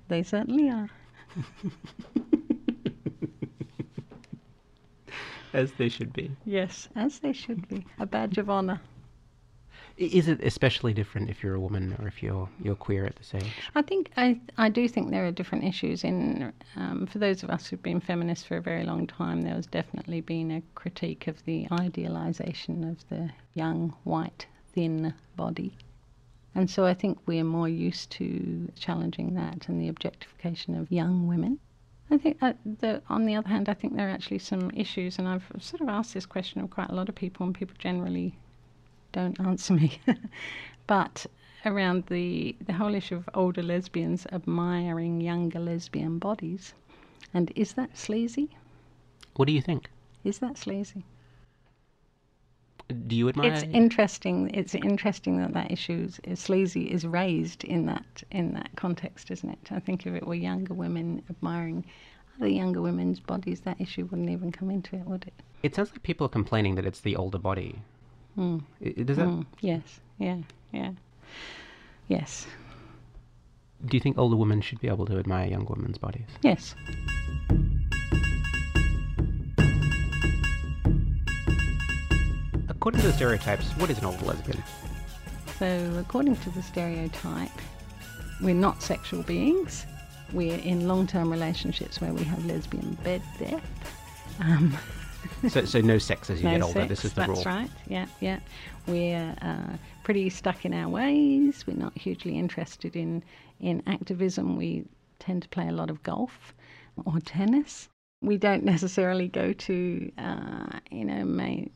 They 0.09 0.23
certainly 0.23 0.71
are. 0.71 0.89
As 5.53 5.73
they 5.73 5.91
should 5.91 6.15
be. 6.15 6.31
Yes, 6.47 6.89
as 6.97 7.19
they 7.21 7.33
should 7.35 7.69
be. 7.69 7.87
A 7.99 8.07
badge 8.07 8.39
of 8.39 8.49
honour. 8.51 8.81
Is 9.97 10.27
it 10.27 10.43
especially 10.43 10.93
different 10.93 11.31
if 11.31 11.43
you're 11.43 11.55
a 11.55 11.61
woman 11.61 11.95
or 12.01 12.09
if 12.09 12.21
you're 12.21 12.49
you're 12.61 12.75
queer 12.75 13.07
at 13.07 13.15
this 13.17 13.33
age? 13.33 13.53
I 13.77 13.83
think 13.83 14.11
I 14.17 14.41
I 14.59 14.69
do 14.69 14.89
think 14.89 15.11
there 15.11 15.25
are 15.25 15.31
different 15.31 15.65
issues 15.65 16.03
in 16.03 16.53
um, 16.75 17.07
for 17.07 17.19
those 17.19 17.45
of 17.45 17.51
us 17.51 17.69
who've 17.69 17.83
been 17.83 18.01
feminists 18.01 18.45
for 18.45 18.57
a 18.57 18.61
very 18.61 18.85
long 18.85 19.07
time. 19.07 19.43
There 19.43 19.55
has 19.55 19.67
definitely 19.67 20.21
been 20.21 20.51
a 20.51 20.63
critique 20.75 21.29
of 21.29 21.45
the 21.45 21.69
idealisation 21.71 22.91
of 22.91 23.09
the 23.09 23.31
young 23.55 23.95
white 24.03 24.47
thin 24.73 25.15
body, 25.37 25.77
and 26.57 26.69
so 26.69 26.85
I 26.85 26.95
think 26.95 27.19
we're 27.27 27.45
more 27.45 27.69
used 27.69 28.11
to 28.13 28.73
challenging 28.75 29.35
that 29.35 29.69
and 29.69 29.81
the 29.81 29.89
objectification 29.89 30.75
of 30.75 30.91
young 30.91 31.29
women. 31.29 31.61
I 32.11 32.19
think 32.19 32.39
uh, 32.43 32.53
the, 32.81 33.01
on 33.09 33.27
the 33.27 33.35
other 33.35 33.49
hand, 33.49 33.69
I 33.69 33.75
think 33.75 33.97
there 33.97 34.09
are 34.09 34.13
actually 34.13 34.41
some 34.41 34.71
issues, 34.75 35.19
and 35.19 35.27
I've 35.27 35.51
sort 35.59 35.81
of 35.81 35.89
asked 35.89 36.15
this 36.15 36.27
question 36.27 36.61
of 36.61 36.71
quite 36.71 36.91
a 36.91 36.95
lot 36.95 37.09
of 37.09 37.15
people, 37.15 37.47
and 37.47 37.55
people 37.55 37.77
generally 37.79 38.37
don't 39.15 39.41
answer 39.41 39.73
me. 39.73 39.99
but 40.87 41.25
around 41.65 42.05
the 42.09 42.55
the 42.67 42.75
whole 42.75 42.95
issue 42.95 43.17
of 43.17 43.29
older 43.33 43.63
lesbians 43.63 44.27
admiring 44.33 45.21
younger 45.21 45.61
lesbian 45.61 46.19
bodies, 46.19 46.75
and 47.33 47.53
is 47.55 47.73
that 47.75 47.97
sleazy? 47.97 48.51
What 49.37 49.47
do 49.47 49.53
you 49.53 49.63
think? 49.63 49.89
Is 50.25 50.41
that 50.41 50.59
sleazy? 50.59 51.05
Do 53.07 53.17
you 53.17 53.29
admire? 53.29 53.53
It's 53.53 53.63
interesting. 53.63 54.51
It's 54.53 54.75
interesting 54.75 55.39
that 55.39 55.55
that 55.55 55.71
issue 55.71 56.05
is, 56.07 56.21
is 56.25 56.41
sleazy 56.41 56.91
is 56.91 57.07
raised 57.07 57.65
in 57.65 57.87
that 57.87 58.23
in 58.31 58.53
that 58.55 58.71
context, 58.77 59.31
isn't 59.31 59.49
it? 59.49 59.71
I 59.71 59.79
think 59.79 60.07
if 60.07 60.15
it 60.15 60.27
were 60.27 60.35
younger 60.35 60.75
women 60.75 61.23
admiring 61.31 61.85
other 62.37 62.49
younger 62.49 62.83
women's 62.83 63.21
bodies, 63.21 63.61
that 63.61 63.81
issue 63.81 64.05
wouldn't 64.07 64.29
even 64.29 64.51
come 64.51 64.71
into 64.71 64.97
it, 64.97 65.07
would 65.07 65.25
it? 65.25 65.35
It 65.63 65.75
sounds 65.75 65.91
like 65.93 66.03
people 66.03 66.27
are 66.27 66.37
complaining 66.41 66.75
that 66.75 66.85
it's 66.85 67.01
the 67.01 67.15
older 67.17 67.39
body. 67.39 67.81
Mm. 68.39 68.63
Does 69.07 69.17
that? 69.17 69.27
Mm. 69.27 69.47
Yes. 69.61 70.01
Yeah. 70.19 70.39
Yeah. 70.73 70.91
Yes. 72.09 72.47
Do 73.87 73.97
you 73.97 74.01
think 74.01 74.19
older 74.19 74.37
women 74.37 74.61
should 74.61 74.81
be 74.81 74.89
able 74.89 75.07
to 75.07 75.19
admire 75.19 75.47
young 75.47 75.67
women's 75.69 75.99
bodies? 75.99 76.27
Yes. 76.43 76.75
According 82.69 83.01
to 83.03 83.07
the 83.07 83.13
stereotypes, 83.13 83.71
what 83.73 83.91
is 83.91 83.99
an 83.99 84.07
older 84.07 84.25
lesbian? 84.25 84.63
So, 85.59 85.97
according 85.99 86.37
to 86.37 86.51
the 86.51 86.63
stereotype, 86.63 87.51
we're 88.43 88.55
not 88.55 88.83
sexual 88.83 89.23
beings. 89.23 89.87
We're 90.33 90.59
in 90.59 90.89
long-term 90.89 91.31
relationships 91.31 92.01
where 92.01 92.13
we 92.13 92.25
have 92.25 92.45
lesbian 92.45 92.99
bed 93.05 93.23
death. 93.39 93.63
Um, 94.41 94.77
so, 95.49 95.65
so 95.65 95.81
no 95.81 95.99
sex 95.99 96.31
as 96.31 96.41
you 96.41 96.49
no 96.49 96.53
get 96.53 96.63
older. 96.63 96.81
sex, 96.81 96.89
this 96.89 97.05
is 97.05 97.13
the 97.13 97.21
that's 97.23 97.29
rule. 97.29 97.43
right. 97.45 97.71
Yeah, 97.89 98.07
yeah. 98.21 98.41
We're 98.87 99.35
uh, 99.43 99.77
pretty 100.03 100.29
stuck 100.31 100.65
in 100.65 100.75
our 100.75 100.89
ways. 100.89 101.65
We're 101.67 101.77
not 101.77 101.97
hugely 101.97 102.39
interested 102.39 102.97
in 102.97 103.23
in 103.61 103.83
activism. 103.87 104.57
We 104.57 104.85
tend 105.19 105.43
to 105.43 105.49
play 105.49 105.69
a 105.69 105.73
lot 105.73 105.91
of 105.91 106.03
golf 106.03 106.55
or 107.05 107.21
tennis. 107.21 107.89
We 108.23 108.39
don't 108.39 108.65
necessarily 108.65 109.29
go 109.29 109.53
to, 109.53 110.13
uh, 110.17 110.79
you 110.91 111.05
know, 111.05 111.25
may, 111.25 111.69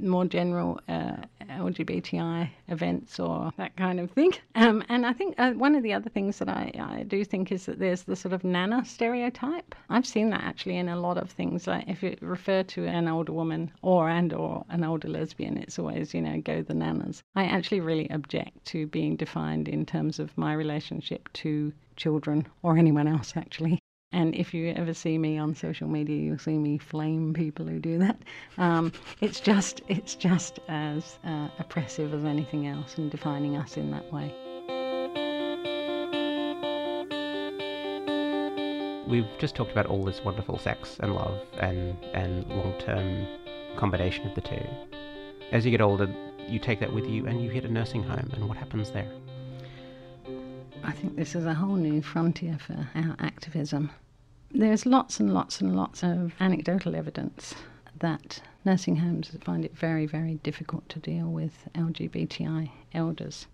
more 0.00 0.24
general 0.24 0.80
uh, 0.88 1.16
LGBTI 1.48 2.50
events 2.68 3.18
or 3.18 3.52
that 3.56 3.76
kind 3.76 4.00
of 4.00 4.10
thing. 4.10 4.32
Um, 4.54 4.84
and 4.88 5.06
I 5.06 5.12
think 5.12 5.34
uh, 5.38 5.52
one 5.52 5.74
of 5.74 5.82
the 5.82 5.92
other 5.92 6.10
things 6.10 6.38
that 6.38 6.48
I, 6.48 6.70
I 6.78 7.02
do 7.04 7.24
think 7.24 7.50
is 7.50 7.66
that 7.66 7.78
there's 7.78 8.04
the 8.04 8.16
sort 8.16 8.32
of 8.32 8.44
nana 8.44 8.84
stereotype. 8.84 9.74
I've 9.90 10.06
seen 10.06 10.30
that 10.30 10.42
actually 10.42 10.76
in 10.76 10.88
a 10.88 11.00
lot 11.00 11.18
of 11.18 11.30
things. 11.30 11.66
Like 11.66 11.88
if 11.88 12.02
you 12.02 12.16
refer 12.20 12.62
to 12.62 12.86
an 12.86 13.08
older 13.08 13.32
woman 13.32 13.70
or 13.82 14.08
and 14.08 14.32
or 14.32 14.64
an 14.68 14.84
older 14.84 15.08
lesbian, 15.08 15.56
it's 15.56 15.78
always 15.78 16.14
you 16.14 16.22
know 16.22 16.40
go 16.40 16.62
the 16.62 16.74
nanas. 16.74 17.22
I 17.34 17.44
actually 17.44 17.80
really 17.80 18.08
object 18.10 18.64
to 18.66 18.86
being 18.86 19.16
defined 19.16 19.68
in 19.68 19.86
terms 19.86 20.18
of 20.18 20.36
my 20.36 20.52
relationship 20.52 21.32
to 21.34 21.72
children 21.96 22.46
or 22.62 22.76
anyone 22.76 23.08
else 23.08 23.34
actually. 23.36 23.81
And 24.12 24.34
if 24.34 24.52
you 24.52 24.72
ever 24.76 24.92
see 24.92 25.16
me 25.18 25.38
on 25.38 25.54
social 25.54 25.88
media, 25.88 26.16
you'll 26.16 26.38
see 26.38 26.58
me 26.58 26.78
flame 26.78 27.32
people 27.32 27.66
who 27.66 27.78
do 27.78 27.98
that. 27.98 28.18
Um, 28.58 28.92
it's 29.20 29.40
just 29.40 29.80
it's 29.88 30.14
just 30.14 30.60
as 30.68 31.18
uh, 31.24 31.48
oppressive 31.58 32.12
as 32.12 32.24
anything 32.24 32.66
else, 32.66 32.98
and 32.98 33.10
defining 33.10 33.56
us 33.56 33.76
in 33.76 33.90
that 33.90 34.12
way. 34.12 34.32
We've 39.08 39.26
just 39.38 39.54
talked 39.54 39.72
about 39.72 39.86
all 39.86 40.04
this 40.04 40.22
wonderful 40.24 40.58
sex 40.58 40.96
and 41.00 41.14
love 41.14 41.40
and 41.58 41.96
and 42.14 42.46
long 42.48 42.74
term 42.78 43.26
combination 43.76 44.26
of 44.26 44.34
the 44.34 44.40
two. 44.40 44.64
As 45.50 45.64
you 45.64 45.70
get 45.70 45.80
older, 45.80 46.08
you 46.48 46.58
take 46.58 46.80
that 46.80 46.92
with 46.92 47.06
you 47.06 47.26
and 47.26 47.42
you 47.42 47.50
hit 47.50 47.64
a 47.64 47.68
nursing 47.68 48.02
home, 48.02 48.30
and 48.34 48.48
what 48.48 48.56
happens 48.56 48.90
there? 48.90 49.10
I 50.84 50.92
think 50.92 51.16
this 51.16 51.34
is 51.34 51.46
a 51.46 51.54
whole 51.54 51.76
new 51.76 52.02
frontier 52.02 52.58
for 52.58 52.88
our 52.94 53.16
activism. 53.18 53.90
There's 54.50 54.84
lots 54.84 55.20
and 55.20 55.32
lots 55.32 55.60
and 55.60 55.76
lots 55.76 56.02
of 56.02 56.34
anecdotal 56.40 56.96
evidence 56.96 57.54
that 58.00 58.42
nursing 58.64 58.96
homes 58.96 59.30
find 59.42 59.64
it 59.64 59.76
very, 59.76 60.06
very 60.06 60.34
difficult 60.42 60.88
to 60.90 60.98
deal 60.98 61.26
with 61.26 61.68
LGBTI 61.74 62.70
elders. 62.94 63.46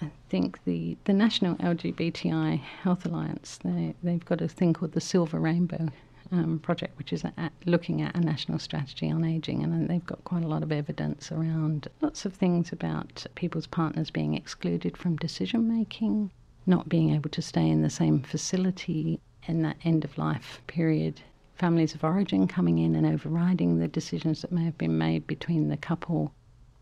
I 0.00 0.10
think 0.28 0.62
the, 0.64 0.96
the 1.04 1.12
National 1.12 1.56
LGBTI 1.56 2.60
Health 2.60 3.04
Alliance, 3.04 3.58
they, 3.64 3.94
they've 4.02 4.24
got 4.24 4.40
a 4.40 4.48
thing 4.48 4.72
called 4.72 4.92
the 4.92 5.00
Silver 5.00 5.38
Rainbow 5.38 5.88
um, 6.32 6.60
Project, 6.60 6.96
which 6.96 7.12
is 7.12 7.24
at, 7.36 7.52
looking 7.66 8.00
at 8.00 8.16
a 8.16 8.20
national 8.20 8.58
strategy 8.58 9.10
on 9.10 9.24
ageing, 9.24 9.62
and 9.62 9.88
they've 9.88 10.06
got 10.06 10.24
quite 10.24 10.44
a 10.44 10.48
lot 10.48 10.62
of 10.62 10.72
evidence 10.72 11.32
around 11.32 11.88
lots 12.00 12.24
of 12.24 12.32
things 12.32 12.72
about 12.72 13.26
people's 13.34 13.66
partners 13.66 14.10
being 14.10 14.34
excluded 14.34 14.96
from 14.96 15.16
decision 15.16 15.68
making, 15.68 16.30
not 16.66 16.88
being 16.88 17.14
able 17.14 17.30
to 17.30 17.42
stay 17.42 17.68
in 17.68 17.82
the 17.82 17.90
same 17.90 18.20
facility 18.22 19.20
in 19.46 19.62
that 19.62 19.76
end 19.84 20.04
of 20.04 20.18
life 20.18 20.60
period, 20.66 21.20
families 21.56 21.94
of 21.94 22.04
origin 22.04 22.46
coming 22.46 22.78
in 22.78 22.94
and 22.94 23.06
overriding 23.06 23.78
the 23.78 23.88
decisions 23.88 24.42
that 24.42 24.52
may 24.52 24.64
have 24.64 24.78
been 24.78 24.96
made 24.98 25.26
between 25.26 25.68
the 25.68 25.76
couple, 25.76 26.32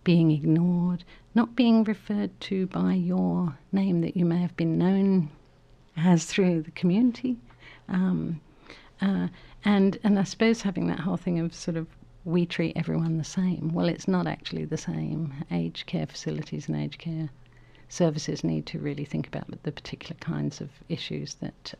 being 0.04 0.30
ignored, 0.30 1.04
not 1.34 1.56
being 1.56 1.84
referred 1.84 2.38
to 2.40 2.66
by 2.68 2.92
your 2.92 3.56
name 3.72 4.00
that 4.00 4.16
you 4.16 4.24
may 4.24 4.38
have 4.38 4.56
been 4.56 4.78
known 4.78 5.30
as 5.96 6.24
through 6.24 6.62
the 6.62 6.70
community. 6.72 7.36
Um, 7.88 8.40
uh, 9.00 9.28
and, 9.64 9.98
and 10.02 10.18
I 10.18 10.24
suppose 10.24 10.62
having 10.62 10.86
that 10.88 11.00
whole 11.00 11.16
thing 11.16 11.38
of 11.38 11.54
sort 11.54 11.76
of 11.76 11.86
we 12.24 12.44
treat 12.44 12.76
everyone 12.76 13.16
the 13.16 13.24
same. 13.24 13.70
Well, 13.72 13.88
it's 13.88 14.06
not 14.06 14.26
actually 14.26 14.66
the 14.66 14.76
same. 14.76 15.32
Aged 15.50 15.86
care 15.86 16.06
facilities 16.06 16.68
and 16.68 16.76
aged 16.76 16.98
care 16.98 17.30
services 17.88 18.44
need 18.44 18.66
to 18.66 18.78
really 18.78 19.04
think 19.04 19.26
about 19.26 19.46
the 19.62 19.72
particular 19.72 20.16
kinds 20.20 20.60
of 20.60 20.70
issues 20.88 21.34
that 21.34 21.74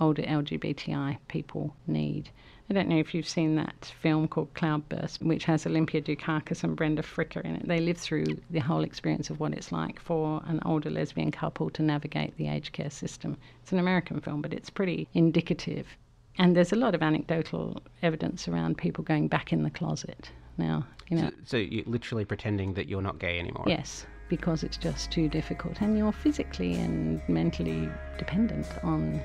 older 0.00 0.22
LGBTI 0.22 1.18
people 1.28 1.74
need. 1.86 2.30
I 2.68 2.74
don't 2.74 2.88
know 2.88 2.98
if 2.98 3.14
you've 3.14 3.28
seen 3.28 3.54
that 3.56 3.92
film 4.00 4.26
called 4.26 4.52
Cloudburst, 4.54 5.22
which 5.22 5.44
has 5.44 5.66
Olympia 5.66 6.02
Dukakis 6.02 6.64
and 6.64 6.74
Brenda 6.74 7.02
Fricker 7.02 7.44
in 7.44 7.54
it. 7.54 7.68
They 7.68 7.78
live 7.78 7.96
through 7.96 8.26
the 8.50 8.58
whole 8.58 8.82
experience 8.82 9.30
of 9.30 9.38
what 9.38 9.52
it's 9.52 9.70
like 9.70 10.00
for 10.00 10.42
an 10.46 10.60
older 10.64 10.90
lesbian 10.90 11.30
couple 11.30 11.70
to 11.70 11.82
navigate 11.82 12.36
the 12.36 12.48
aged 12.48 12.72
care 12.72 12.90
system. 12.90 13.36
It's 13.62 13.72
an 13.72 13.78
American 13.78 14.20
film, 14.20 14.42
but 14.42 14.52
it's 14.52 14.68
pretty 14.68 15.06
indicative. 15.14 15.86
And 16.38 16.56
there's 16.56 16.72
a 16.72 16.76
lot 16.76 16.94
of 16.94 17.02
anecdotal 17.02 17.82
evidence 18.02 18.48
around 18.48 18.78
people 18.78 19.04
going 19.04 19.28
back 19.28 19.52
in 19.52 19.62
the 19.62 19.70
closet 19.70 20.30
now. 20.58 20.84
You 21.08 21.18
know, 21.18 21.30
So, 21.30 21.34
so 21.44 21.56
you're 21.56 21.84
literally 21.86 22.24
pretending 22.24 22.74
that 22.74 22.88
you're 22.88 23.00
not 23.00 23.20
gay 23.20 23.38
anymore. 23.38 23.64
Yes, 23.68 24.06
because 24.28 24.62
it's 24.62 24.76
just 24.76 25.10
too 25.10 25.28
difficult, 25.28 25.80
and 25.80 25.96
you're 25.96 26.12
physically 26.12 26.74
and 26.74 27.20
mentally 27.28 27.88
dependent 28.18 28.66
on 28.82 29.20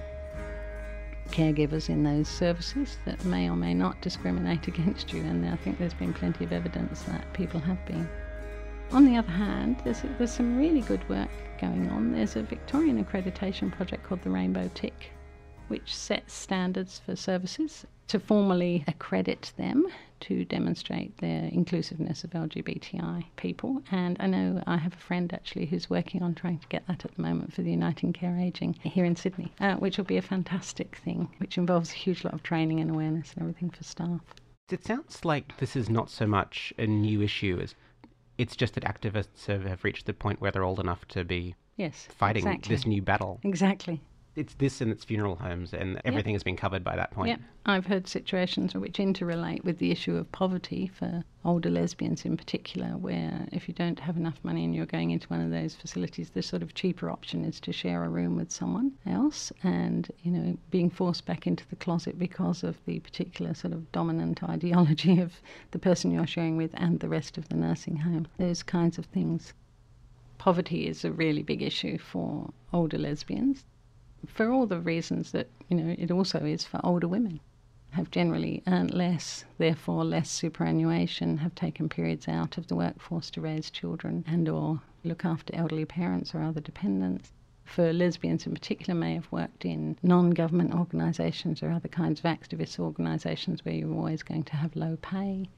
caregivers 1.30 1.90
in 1.90 2.04
those 2.04 2.28
services 2.28 2.98
that 3.06 3.24
may 3.26 3.50
or 3.50 3.56
may 3.56 3.74
not 3.74 4.00
discriminate 4.02 4.68
against 4.68 5.14
you. 5.14 5.22
And 5.22 5.48
I 5.48 5.56
think 5.56 5.80
there's 5.80 5.94
been 5.94 6.14
plenty 6.14 6.44
of 6.44 6.52
evidence 6.52 7.04
that 7.04 7.32
people 7.34 7.60
have 7.62 7.84
been. 7.86 8.08
On 8.92 9.06
the 9.06 9.16
other 9.16 9.32
hand, 9.32 9.82
there's, 9.86 10.02
there's 10.18 10.34
some 10.34 10.58
really 10.58 10.82
good 10.82 11.08
work 11.08 11.30
going 11.60 11.90
on. 11.90 12.12
There's 12.12 12.36
a 12.36 12.44
Victorian 12.44 13.04
accreditation 13.04 13.72
project 13.72 14.04
called 14.04 14.22
the 14.22 14.30
Rainbow 14.30 14.70
Tick, 14.74 15.12
which 15.70 15.96
sets 15.96 16.34
standards 16.34 17.00
for 17.00 17.16
services 17.16 17.86
to 18.10 18.20
formally 18.20 18.84
accredit 18.88 19.54
them 19.56 19.88
to 20.22 20.46
demonstrate 20.46 21.18
their 21.18 21.46
inclusiveness 21.46 22.24
of 22.24 22.32
LGBTI 22.32 23.26
people. 23.36 23.82
And 23.92 24.18
I 24.20 24.28
know 24.28 24.64
I 24.66 24.78
have 24.78 24.94
a 24.94 24.98
friend 24.98 25.32
actually 25.34 25.66
who's 25.66 25.90
working 25.90 26.24
on 26.24 26.36
trying 26.36 26.60
to 26.60 26.68
get 26.68 26.88
that 26.88 27.04
at 27.06 27.16
the 27.16 27.22
moment 27.22 27.54
for 27.54 27.62
the 27.62 27.72
Uniting 27.72 28.14
Care 28.14 28.38
Aging 28.40 28.76
here 28.84 29.06
in 29.06 29.16
Sydney, 29.16 29.52
uh, 29.60 29.76
which 29.76 29.98
will 29.98 30.06
be 30.06 30.18
a 30.18 30.22
fantastic 30.22 30.96
thing, 30.98 31.30
which 31.38 31.58
involves 31.58 31.92
a 31.92 31.96
huge 31.96 32.24
lot 32.24 32.34
of 32.34 32.44
training 32.44 32.80
and 32.80 32.90
awareness 32.90 33.34
and 33.34 33.42
everything 33.42 33.70
for 33.70 33.84
staff. 33.84 34.22
It 34.72 34.86
sounds 34.86 35.26
like 35.26 35.58
this 35.58 35.76
is 35.76 35.90
not 35.90 36.10
so 36.10 36.26
much 36.26 36.74
a 36.78 36.88
new 36.88 37.22
issue 37.22 37.60
as 37.62 37.76
it's 38.38 38.56
just 38.56 38.74
that 38.76 38.84
activists 38.86 39.46
have, 39.48 39.66
have 39.66 39.84
reached 39.84 40.06
the 40.06 40.14
point 40.14 40.42
where 40.42 40.52
they're 40.52 40.64
old 40.64 40.80
enough 40.80 41.06
to 41.10 41.24
be 41.24 41.56
Yes. 41.78 42.08
fighting 42.16 42.44
exactly. 42.46 42.76
this 42.76 42.86
new 42.86 43.02
battle. 43.02 43.40
Exactly. 43.44 44.02
It's 44.34 44.54
this 44.54 44.80
and 44.80 44.90
it's 44.90 45.04
funeral 45.04 45.36
homes, 45.36 45.74
and 45.74 46.00
everything 46.06 46.34
has 46.36 46.44
been 46.44 46.56
covered 46.56 46.86
by 46.86 46.96
that 46.96 47.12
point. 47.12 47.30
Yeah, 47.30 47.38
I've 47.66 47.88
heard 47.88 48.08
situations 48.08 48.74
which 48.74 48.98
interrelate 48.98 49.66
with 49.66 49.78
the 49.78 49.92
issue 49.92 50.16
of 50.16 50.32
poverty 50.32 50.88
for 50.88 51.26
older 51.44 51.70
lesbians 51.70 52.24
in 52.24 52.38
particular, 52.38 52.96
where 52.98 53.46
if 53.52 53.68
you 53.68 53.74
don't 53.74 54.00
have 54.00 54.16
enough 54.16 54.40
money 54.42 54.64
and 54.64 54.74
you're 54.74 54.86
going 54.86 55.12
into 55.12 55.28
one 55.28 55.42
of 55.42 55.52
those 55.52 55.76
facilities, 55.76 56.30
the 56.30 56.42
sort 56.42 56.62
of 56.64 56.74
cheaper 56.74 57.10
option 57.10 57.44
is 57.44 57.60
to 57.60 57.74
share 57.74 58.06
a 58.06 58.10
room 58.10 58.38
with 58.38 58.52
someone 58.52 58.94
else, 59.06 59.52
and 59.64 60.10
you 60.24 60.32
know 60.32 60.58
being 60.70 60.90
forced 60.90 61.26
back 61.26 61.46
into 61.46 61.68
the 61.68 61.76
closet 61.76 62.18
because 62.18 62.64
of 62.64 62.78
the 62.86 63.02
particular 63.02 63.54
sort 63.54 63.74
of 63.74 63.92
dominant 63.92 64.42
ideology 64.50 65.20
of 65.20 65.42
the 65.72 65.80
person 65.80 66.10
you're 66.10 66.26
sharing 66.26 66.56
with 66.56 66.72
and 66.76 67.02
the 67.02 67.10
rest 67.10 67.38
of 67.38 67.50
the 67.50 67.58
nursing 67.58 67.98
home. 67.98 68.26
Those 68.38 68.64
kinds 68.64 68.98
of 68.98 69.08
things. 69.08 69.54
Poverty 70.38 70.88
is 70.88 71.04
a 71.04 71.12
really 71.12 71.44
big 71.44 71.62
issue 71.62 71.98
for 71.98 72.54
older 72.72 72.98
lesbians 72.98 73.66
for 74.28 74.52
all 74.52 74.68
the 74.68 74.80
reasons 74.80 75.32
that 75.32 75.50
you 75.68 75.76
know 75.76 75.96
it 75.98 76.12
also 76.12 76.46
is 76.46 76.64
for 76.64 76.80
older 76.84 77.08
women 77.08 77.40
have 77.90 78.12
generally 78.12 78.62
earned 78.68 78.94
less 78.94 79.46
therefore 79.58 80.06
less 80.06 80.30
superannuation 80.30 81.38
have 81.38 81.56
taken 81.56 81.90
periods 81.90 82.28
out 82.28 82.56
of 82.58 82.68
the 82.68 82.76
workforce 82.76 83.32
to 83.32 83.42
raise 83.42 83.72
children 83.72 84.24
and 84.28 84.48
or 84.48 84.80
look 85.04 85.26
after 85.26 85.56
elderly 85.56 85.86
parents 85.86 86.36
or 86.36 86.42
other 86.44 86.62
dependents. 86.62 87.34
For 87.66 87.92
lesbians 87.92 88.46
in 88.46 88.54
particular 88.54 88.98
may 89.00 89.16
have 89.16 89.32
worked 89.32 89.66
in 89.66 89.98
non-government 90.04 90.74
organisations 90.76 91.64
or 91.64 91.72
other 91.72 91.88
kinds 91.88 92.20
of 92.20 92.26
activist 92.26 92.78
organisations 92.80 93.66
where 93.66 93.74
you're 93.74 93.94
always 93.94 94.22
going 94.24 94.44
to 94.44 94.56
have 94.56 94.76
low 94.76 94.98
pay 95.02 95.50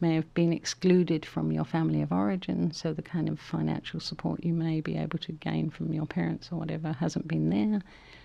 may 0.00 0.14
have 0.14 0.32
been 0.34 0.52
excluded 0.52 1.26
from 1.26 1.52
your 1.52 1.64
family 1.64 2.02
of 2.02 2.12
origin, 2.12 2.72
so 2.72 2.92
the 2.92 3.02
kind 3.02 3.28
of 3.28 3.40
financial 3.40 4.00
support 4.00 4.44
you 4.44 4.52
may 4.52 4.80
be 4.80 4.96
able 4.96 5.18
to 5.18 5.32
gain 5.32 5.70
from 5.70 5.92
your 5.92 6.06
parents 6.06 6.50
or 6.52 6.58
whatever 6.58 6.92
hasn't 6.92 7.26
been 7.26 7.50
there. 7.50 7.82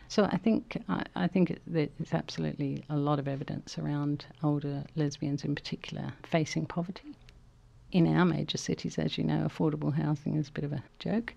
So 0.08 0.26
I 0.26 0.38
think 0.38 0.78
I, 0.88 1.04
I 1.16 1.28
think 1.28 1.60
there's 1.66 1.90
absolutely 2.14 2.84
a 2.90 2.98
lot 2.98 3.20
of 3.20 3.28
evidence 3.28 3.78
around 3.80 4.26
older 4.44 4.84
lesbians 4.96 5.44
in 5.44 5.56
particular 5.56 6.14
facing 6.24 6.66
poverty. 6.66 7.16
In 7.92 8.08
our 8.16 8.26
major 8.26 8.58
cities, 8.58 8.98
as 9.00 9.18
you 9.18 9.24
know, 9.24 9.48
affordable 9.48 9.94
housing 9.94 10.36
is 10.36 10.50
a 10.50 10.52
bit 10.52 10.66
of 10.66 10.74
a 10.74 10.84
joke. 11.00 11.34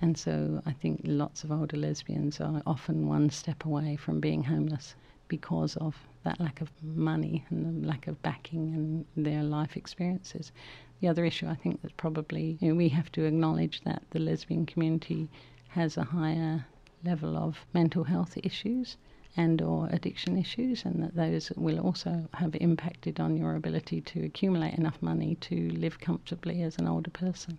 And 0.00 0.16
so 0.16 0.62
I 0.64 0.72
think 0.72 1.00
lots 1.04 1.42
of 1.44 1.50
older 1.50 1.76
lesbians 1.76 2.40
are 2.40 2.62
often 2.66 3.08
one 3.08 3.30
step 3.30 3.64
away 3.64 3.96
from 3.96 4.20
being 4.20 4.44
homeless 4.44 4.94
because 5.28 5.76
of 5.76 5.96
that 6.28 6.40
lack 6.40 6.60
of 6.60 6.70
money 6.82 7.42
and 7.48 7.82
the 7.82 7.88
lack 7.88 8.06
of 8.06 8.20
backing 8.20 8.74
and 8.74 9.26
their 9.26 9.42
life 9.42 9.78
experiences. 9.78 10.52
The 11.00 11.08
other 11.08 11.24
issue 11.24 11.48
I 11.48 11.54
think 11.54 11.80
that 11.80 11.96
probably 11.96 12.58
you 12.60 12.68
know, 12.68 12.74
we 12.74 12.90
have 12.90 13.10
to 13.12 13.24
acknowledge 13.24 13.80
that 13.82 14.02
the 14.10 14.18
lesbian 14.18 14.66
community 14.66 15.30
has 15.68 15.96
a 15.96 16.04
higher 16.04 16.66
level 17.02 17.34
of 17.38 17.64
mental 17.72 18.04
health 18.04 18.36
issues 18.42 18.98
and 19.38 19.62
or 19.62 19.88
addiction 19.90 20.36
issues 20.36 20.84
and 20.84 21.02
that 21.02 21.14
those 21.16 21.50
will 21.56 21.80
also 21.80 22.28
have 22.34 22.54
impacted 22.56 23.18
on 23.20 23.36
your 23.36 23.54
ability 23.54 24.02
to 24.02 24.24
accumulate 24.26 24.74
enough 24.74 25.00
money 25.00 25.36
to 25.36 25.70
live 25.70 25.98
comfortably 25.98 26.62
as 26.62 26.76
an 26.76 26.86
older 26.86 27.10
person. 27.10 27.58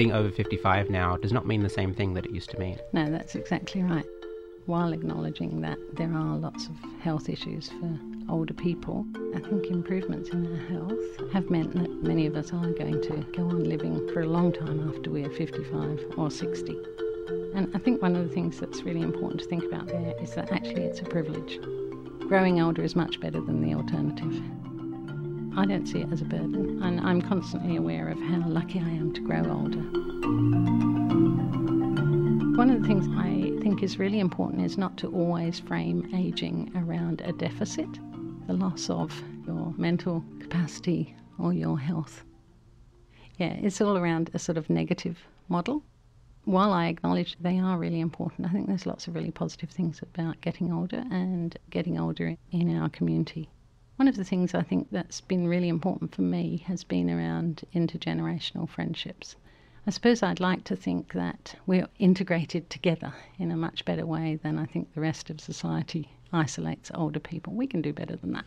Being 0.00 0.12
over 0.12 0.30
55 0.30 0.88
now 0.88 1.18
does 1.18 1.30
not 1.30 1.46
mean 1.46 1.62
the 1.62 1.68
same 1.68 1.92
thing 1.92 2.14
that 2.14 2.24
it 2.24 2.30
used 2.30 2.48
to 2.52 2.58
mean. 2.58 2.78
No, 2.94 3.10
that's 3.10 3.34
exactly 3.34 3.82
right. 3.82 4.06
While 4.64 4.94
acknowledging 4.94 5.60
that 5.60 5.76
there 5.92 6.10
are 6.10 6.38
lots 6.38 6.68
of 6.68 7.00
health 7.02 7.28
issues 7.28 7.68
for 7.68 8.00
older 8.30 8.54
people, 8.54 9.04
I 9.34 9.40
think 9.40 9.66
improvements 9.66 10.30
in 10.30 10.46
our 10.46 10.68
health 10.68 11.32
have 11.34 11.50
meant 11.50 11.74
that 11.74 12.02
many 12.02 12.24
of 12.24 12.34
us 12.34 12.50
are 12.50 12.70
going 12.70 13.02
to 13.02 13.26
go 13.36 13.42
on 13.42 13.64
living 13.64 14.08
for 14.14 14.22
a 14.22 14.26
long 14.26 14.54
time 14.54 14.88
after 14.88 15.10
we're 15.10 15.28
55 15.28 16.14
or 16.16 16.30
60. 16.30 16.78
And 17.54 17.70
I 17.76 17.78
think 17.78 18.00
one 18.00 18.16
of 18.16 18.26
the 18.26 18.34
things 18.34 18.58
that's 18.58 18.80
really 18.80 19.02
important 19.02 19.42
to 19.42 19.48
think 19.48 19.64
about 19.64 19.88
there 19.88 20.14
is 20.18 20.34
that 20.34 20.50
actually 20.50 20.84
it's 20.84 21.00
a 21.00 21.04
privilege. 21.04 21.60
Growing 22.20 22.58
older 22.62 22.82
is 22.82 22.96
much 22.96 23.20
better 23.20 23.42
than 23.42 23.60
the 23.60 23.74
alternative. 23.74 24.42
I 25.56 25.66
don't 25.66 25.86
see 25.86 26.00
it 26.00 26.12
as 26.12 26.22
a 26.22 26.24
burden, 26.24 26.82
and 26.82 27.00
I'm 27.00 27.20
constantly 27.20 27.76
aware 27.76 28.08
of 28.08 28.20
how 28.20 28.42
lucky 28.46 28.78
I 28.78 28.88
am 28.88 29.12
to 29.14 29.20
grow 29.20 29.42
older. 29.50 29.82
One 32.56 32.70
of 32.70 32.82
the 32.82 32.86
things 32.86 33.06
I 33.16 33.58
think 33.62 33.82
is 33.82 33.98
really 33.98 34.20
important 34.20 34.64
is 34.64 34.78
not 34.78 34.96
to 34.98 35.12
always 35.12 35.60
frame 35.60 36.08
aging 36.14 36.70
around 36.76 37.20
a 37.22 37.32
deficit, 37.32 37.88
the 38.46 38.52
loss 38.52 38.88
of 38.90 39.12
your 39.46 39.74
mental 39.76 40.24
capacity 40.40 41.14
or 41.38 41.52
your 41.52 41.78
health. 41.78 42.22
Yeah, 43.38 43.54
it's 43.54 43.80
all 43.80 43.96
around 43.96 44.30
a 44.34 44.38
sort 44.38 44.58
of 44.58 44.68
negative 44.70 45.18
model. 45.48 45.82
While 46.44 46.72
I 46.72 46.86
acknowledge 46.88 47.36
they 47.40 47.58
are 47.58 47.78
really 47.78 48.00
important, 48.00 48.46
I 48.46 48.50
think 48.50 48.66
there's 48.66 48.86
lots 48.86 49.08
of 49.08 49.14
really 49.14 49.30
positive 49.30 49.70
things 49.70 50.00
about 50.02 50.40
getting 50.40 50.72
older 50.72 51.04
and 51.10 51.58
getting 51.70 51.98
older 51.98 52.36
in 52.50 52.76
our 52.76 52.88
community. 52.88 53.50
One 54.00 54.08
of 54.08 54.16
the 54.16 54.24
things 54.24 54.54
I 54.54 54.62
think 54.62 54.88
that's 54.90 55.20
been 55.20 55.46
really 55.46 55.68
important 55.68 56.14
for 56.14 56.22
me 56.22 56.64
has 56.66 56.84
been 56.84 57.10
around 57.10 57.64
intergenerational 57.74 58.66
friendships. 58.66 59.36
I 59.86 59.90
suppose 59.90 60.22
I'd 60.22 60.40
like 60.40 60.64
to 60.64 60.74
think 60.74 61.12
that 61.12 61.54
we're 61.66 61.86
integrated 61.98 62.70
together 62.70 63.12
in 63.38 63.50
a 63.50 63.58
much 63.58 63.84
better 63.84 64.06
way 64.06 64.36
than 64.42 64.58
I 64.58 64.64
think 64.64 64.94
the 64.94 65.02
rest 65.02 65.28
of 65.28 65.38
society 65.38 66.08
isolates 66.32 66.90
older 66.94 67.20
people. 67.20 67.52
We 67.52 67.66
can 67.66 67.82
do 67.82 67.92
better 67.92 68.16
than 68.16 68.32
that. 68.32 68.46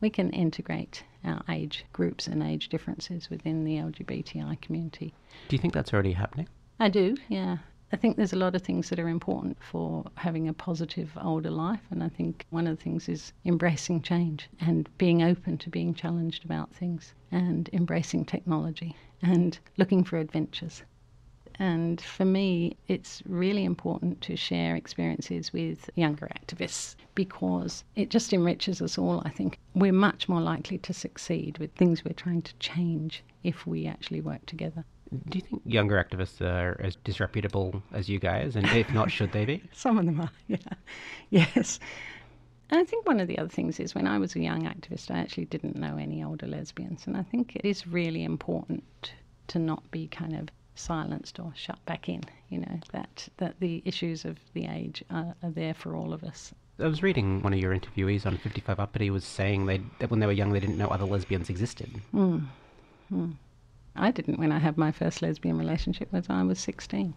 We 0.00 0.08
can 0.08 0.30
integrate 0.30 1.04
our 1.22 1.42
age 1.50 1.84
groups 1.92 2.26
and 2.26 2.42
age 2.42 2.70
differences 2.70 3.28
within 3.28 3.64
the 3.64 3.76
LGBTI 3.76 4.58
community. 4.62 5.12
Do 5.48 5.56
you 5.56 5.60
think 5.60 5.74
that's 5.74 5.92
already 5.92 6.12
happening? 6.12 6.48
I 6.80 6.88
do, 6.88 7.14
yeah. 7.28 7.58
I 7.90 7.96
think 7.96 8.16
there's 8.16 8.34
a 8.34 8.36
lot 8.36 8.54
of 8.54 8.60
things 8.60 8.90
that 8.90 8.98
are 8.98 9.08
important 9.08 9.56
for 9.62 10.04
having 10.16 10.46
a 10.46 10.52
positive 10.52 11.16
older 11.22 11.50
life, 11.50 11.80
and 11.90 12.02
I 12.02 12.10
think 12.10 12.44
one 12.50 12.66
of 12.66 12.76
the 12.76 12.82
things 12.82 13.08
is 13.08 13.32
embracing 13.46 14.02
change 14.02 14.50
and 14.60 14.88
being 14.98 15.22
open 15.22 15.56
to 15.58 15.70
being 15.70 15.94
challenged 15.94 16.44
about 16.44 16.74
things 16.74 17.14
and 17.32 17.70
embracing 17.72 18.26
technology 18.26 18.94
and 19.22 19.58
looking 19.78 20.04
for 20.04 20.18
adventures. 20.18 20.82
And 21.58 22.00
for 22.00 22.26
me, 22.26 22.76
it's 22.88 23.22
really 23.26 23.64
important 23.64 24.20
to 24.20 24.36
share 24.36 24.76
experiences 24.76 25.52
with 25.52 25.88
younger 25.96 26.28
activists 26.28 26.94
because 27.14 27.84
it 27.96 28.10
just 28.10 28.32
enriches 28.32 28.82
us 28.82 28.98
all, 28.98 29.22
I 29.24 29.30
think. 29.30 29.58
We're 29.74 29.92
much 29.92 30.28
more 30.28 30.42
likely 30.42 30.78
to 30.78 30.92
succeed 30.92 31.58
with 31.58 31.72
things 31.72 32.04
we're 32.04 32.12
trying 32.12 32.42
to 32.42 32.54
change 32.56 33.24
if 33.42 33.66
we 33.66 33.86
actually 33.86 34.20
work 34.20 34.44
together. 34.46 34.84
Do 35.10 35.38
you 35.38 35.40
think 35.40 35.62
younger 35.64 36.02
activists 36.02 36.40
are 36.40 36.78
as 36.80 36.96
disreputable 36.96 37.82
as 37.92 38.08
you 38.08 38.18
guys? 38.18 38.56
And 38.56 38.66
if 38.66 38.92
not, 38.92 39.10
should 39.10 39.32
they 39.32 39.44
be? 39.44 39.62
Some 39.72 39.98
of 39.98 40.06
them 40.06 40.20
are, 40.20 40.30
yeah. 40.48 40.58
Yes. 41.30 41.80
And 42.70 42.80
I 42.80 42.84
think 42.84 43.06
one 43.06 43.20
of 43.20 43.28
the 43.28 43.38
other 43.38 43.48
things 43.48 43.80
is 43.80 43.94
when 43.94 44.06
I 44.06 44.18
was 44.18 44.36
a 44.36 44.40
young 44.40 44.62
activist, 44.62 45.10
I 45.10 45.18
actually 45.18 45.46
didn't 45.46 45.76
know 45.76 45.96
any 45.96 46.22
older 46.22 46.46
lesbians. 46.46 47.06
And 47.06 47.16
I 47.16 47.22
think 47.22 47.56
it 47.56 47.64
is 47.64 47.86
really 47.86 48.24
important 48.24 49.12
to 49.48 49.58
not 49.58 49.90
be 49.90 50.08
kind 50.08 50.36
of 50.36 50.48
silenced 50.74 51.40
or 51.40 51.52
shut 51.56 51.82
back 51.86 52.08
in, 52.08 52.22
you 52.50 52.58
know, 52.58 52.80
that, 52.92 53.28
that 53.38 53.58
the 53.60 53.82
issues 53.86 54.24
of 54.24 54.38
the 54.52 54.66
age 54.66 55.02
are, 55.10 55.34
are 55.42 55.50
there 55.50 55.74
for 55.74 55.96
all 55.96 56.12
of 56.12 56.22
us. 56.22 56.52
I 56.78 56.86
was 56.86 57.02
reading 57.02 57.42
one 57.42 57.52
of 57.52 57.58
your 57.58 57.74
interviewees 57.74 58.24
on 58.24 58.36
55 58.36 58.78
Up, 58.78 58.92
but 58.92 59.02
he 59.02 59.10
was 59.10 59.24
saying 59.24 59.66
they 59.66 59.80
that 59.98 60.10
when 60.10 60.20
they 60.20 60.26
were 60.26 60.32
young 60.32 60.52
they 60.52 60.60
didn't 60.60 60.78
know 60.78 60.86
other 60.86 61.06
lesbians 61.06 61.50
existed. 61.50 61.90
Mm. 62.14 62.46
Mm. 63.12 63.34
I 64.00 64.10
didn't 64.12 64.38
when 64.38 64.52
I 64.52 64.58
had 64.58 64.78
my 64.78 64.92
first 64.92 65.22
lesbian 65.22 65.58
relationship 65.58 66.12
was 66.12 66.30
I 66.30 66.42
was 66.44 66.60
16. 66.60 67.14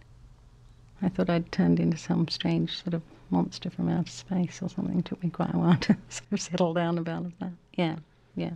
I 1.00 1.08
thought 1.08 1.30
I'd 1.30 1.52
turned 1.52 1.80
into 1.80 1.96
some 1.96 2.28
strange 2.28 2.82
sort 2.82 2.94
of 2.94 3.02
monster 3.30 3.70
from 3.70 3.88
outer 3.88 4.10
space 4.10 4.60
or 4.60 4.68
something. 4.68 4.98
It 4.98 5.04
took 5.04 5.22
me 5.22 5.30
quite 5.30 5.54
a 5.54 5.58
while 5.58 5.76
to 5.80 5.96
sort 6.08 6.32
of 6.32 6.40
settle 6.40 6.74
down 6.74 6.98
about 6.98 7.38
that. 7.38 7.52
Yeah, 7.74 7.96
yeah. 8.34 8.52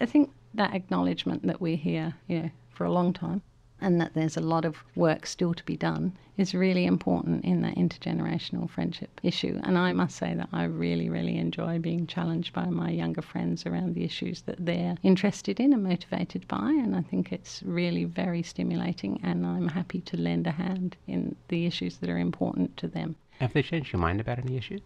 I 0.00 0.06
think 0.06 0.30
that 0.54 0.74
acknowledgement 0.74 1.46
that 1.46 1.60
we're 1.60 1.76
here, 1.76 2.14
you 2.26 2.42
know, 2.42 2.50
for 2.70 2.84
a 2.84 2.92
long 2.92 3.12
time 3.12 3.42
and 3.80 4.00
that 4.00 4.14
there's 4.14 4.36
a 4.36 4.40
lot 4.40 4.64
of 4.64 4.84
work 4.94 5.26
still 5.26 5.54
to 5.54 5.64
be 5.64 5.76
done 5.76 6.12
is 6.36 6.54
really 6.54 6.86
important 6.86 7.44
in 7.44 7.60
that 7.62 7.76
intergenerational 7.76 8.68
friendship 8.68 9.20
issue. 9.22 9.60
And 9.62 9.76
I 9.76 9.92
must 9.92 10.16
say 10.16 10.34
that 10.34 10.48
I 10.52 10.64
really, 10.64 11.08
really 11.08 11.36
enjoy 11.36 11.78
being 11.78 12.06
challenged 12.06 12.52
by 12.54 12.66
my 12.66 12.90
younger 12.90 13.20
friends 13.22 13.66
around 13.66 13.94
the 13.94 14.04
issues 14.04 14.42
that 14.42 14.64
they're 14.64 14.96
interested 15.02 15.60
in 15.60 15.72
and 15.72 15.84
motivated 15.84 16.48
by. 16.48 16.70
And 16.70 16.96
I 16.96 17.02
think 17.02 17.30
it's 17.30 17.62
really 17.62 18.04
very 18.04 18.42
stimulating, 18.42 19.20
and 19.22 19.46
I'm 19.46 19.68
happy 19.68 20.00
to 20.00 20.16
lend 20.16 20.46
a 20.46 20.52
hand 20.52 20.96
in 21.06 21.36
the 21.48 21.66
issues 21.66 21.98
that 21.98 22.08
are 22.08 22.18
important 22.18 22.76
to 22.78 22.88
them. 22.88 23.16
Have 23.38 23.52
they 23.52 23.62
changed 23.62 23.92
your 23.92 24.00
mind 24.00 24.20
about 24.20 24.38
any 24.38 24.56
issues? 24.56 24.80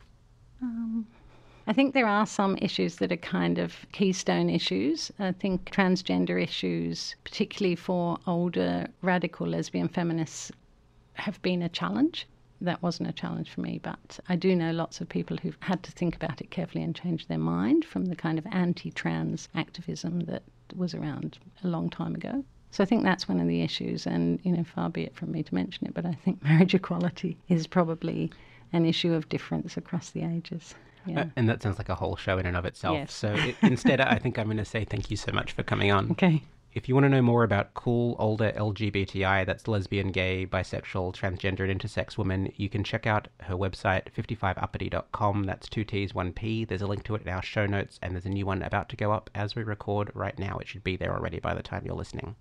Um, 0.63 1.07
I 1.67 1.73
think 1.73 1.95
there 1.95 2.07
are 2.07 2.27
some 2.27 2.59
issues 2.61 2.97
that 2.97 3.11
are 3.11 3.17
kind 3.17 3.59
of 3.59 3.87
keystone 3.91 4.51
issues. 4.51 5.11
I 5.19 5.33
think 5.33 5.71
transgender 5.71 6.43
issues, 6.43 7.17
particularly 7.25 7.75
for 7.75 8.19
older 8.27 8.89
radical 9.01 9.47
lesbian 9.47 9.89
feminists, 9.89 10.53
have 11.15 11.41
been 11.41 11.63
a 11.63 11.71
challenge. 11.71 12.27
That 12.61 12.83
wasn't 12.83 13.09
a 13.09 13.15
challenge 13.15 13.49
for 13.49 13.63
me, 13.63 13.81
but 13.83 14.21
I 14.29 14.37
do 14.37 14.55
know 14.55 14.73
lots 14.73 15.01
of 15.01 15.09
people 15.09 15.39
who've 15.39 15.57
had 15.61 15.83
to 15.85 15.93
think 15.93 16.15
about 16.15 16.43
it 16.43 16.51
carefully 16.51 16.85
and 16.85 16.95
change 16.95 17.29
their 17.29 17.39
mind 17.39 17.87
from 17.87 18.07
the 18.07 18.17
kind 18.17 18.39
of 18.39 18.47
anti 18.51 18.91
trans 18.91 19.49
activism 19.55 20.21
that 20.21 20.43
was 20.77 20.95
around 20.95 21.39
a 21.63 21.69
long 21.69 21.89
time 21.89 22.15
ago. 22.15 22.45
So 22.73 22.83
I 22.83 22.87
think 22.87 23.05
that's 23.05 23.27
one 23.27 23.41
of 23.41 23.49
the 23.49 23.63
issues, 23.63 24.07
and 24.07 24.39
you 24.43 24.53
know, 24.53 24.65
far 24.65 24.91
be 24.91 25.05
it 25.05 25.15
from 25.15 25.33
me 25.33 25.43
to 25.43 25.55
mention 25.55 25.87
it, 25.87 25.95
but 25.95 26.05
I 26.05 26.13
think 26.13 26.43
marriage 26.45 26.75
equality 26.75 27.39
is 27.49 27.67
probably 27.67 28.31
an 28.73 28.85
issue 28.85 29.15
of 29.15 29.31
difference 29.31 29.79
across 29.79 30.11
the 30.11 30.25
ages. 30.25 30.75
Yeah. 31.07 31.21
Uh, 31.21 31.27
and 31.37 31.49
that 31.49 31.63
sounds 31.63 31.79
like 31.79 31.89
a 31.89 31.95
whole 31.95 32.17
show 32.17 32.39
in 32.39 32.47
and 32.47 32.57
of 32.57 32.65
itself. 32.65 32.97
Yes. 32.97 33.13
So 33.13 33.33
it, 33.35 33.57
instead, 33.63 34.01
I 34.01 34.19
think 34.19 34.39
I'm 34.39 34.47
going 34.47 34.57
to 34.59 34.65
say 34.65 34.85
thank 34.85 35.11
you 35.11 35.17
so 35.17 35.33
much 35.33 35.53
for 35.53 35.63
coming 35.63 35.91
on. 35.91 36.11
Okay. 36.13 36.43
If 36.75 36.89
you 36.89 36.97
want 36.97 37.05
to 37.05 37.09
know 37.09 37.23
more 37.23 37.45
about 37.45 37.73
cool, 37.75 38.17
older 38.19 38.51
LGBTI, 38.51 39.47
that's 39.47 39.69
lesbian, 39.69 40.11
gay, 40.11 40.45
bisexual, 40.45 41.15
transgender, 41.15 41.71
and 41.71 41.81
intersex 41.81 42.19
women, 42.19 42.53
you 42.57 42.69
can 42.69 42.83
check 42.83 43.07
out 43.07 43.29
her 43.43 43.55
website, 43.55 44.07
55upitty.com. 44.13 45.45
That's 45.45 45.69
two 45.69 45.85
T's, 45.85 46.17
one 46.17 46.33
P. 46.33 46.65
There's 46.65 46.83
a 46.83 46.89
link 46.89 47.05
to 47.05 47.15
it 47.15 47.23
in 47.23 47.29
our 47.29 47.45
show 47.45 47.67
notes, 47.67 48.01
and 48.03 48.13
there's 48.13 48.27
a 48.27 48.31
new 48.31 48.45
one 48.45 48.61
about 48.61 48.89
to 48.89 48.97
go 48.97 49.13
up 49.13 49.31
as 49.37 49.55
we 49.55 49.63
record 49.63 50.11
right 50.15 50.37
now. 50.37 50.59
It 50.59 50.67
should 50.67 50.83
be 50.83 50.97
there 50.97 51.15
already 51.15 51.39
by 51.39 51.55
the 51.55 51.63
time 51.63 51.85
you're 51.85 51.95
listening. 51.95 52.35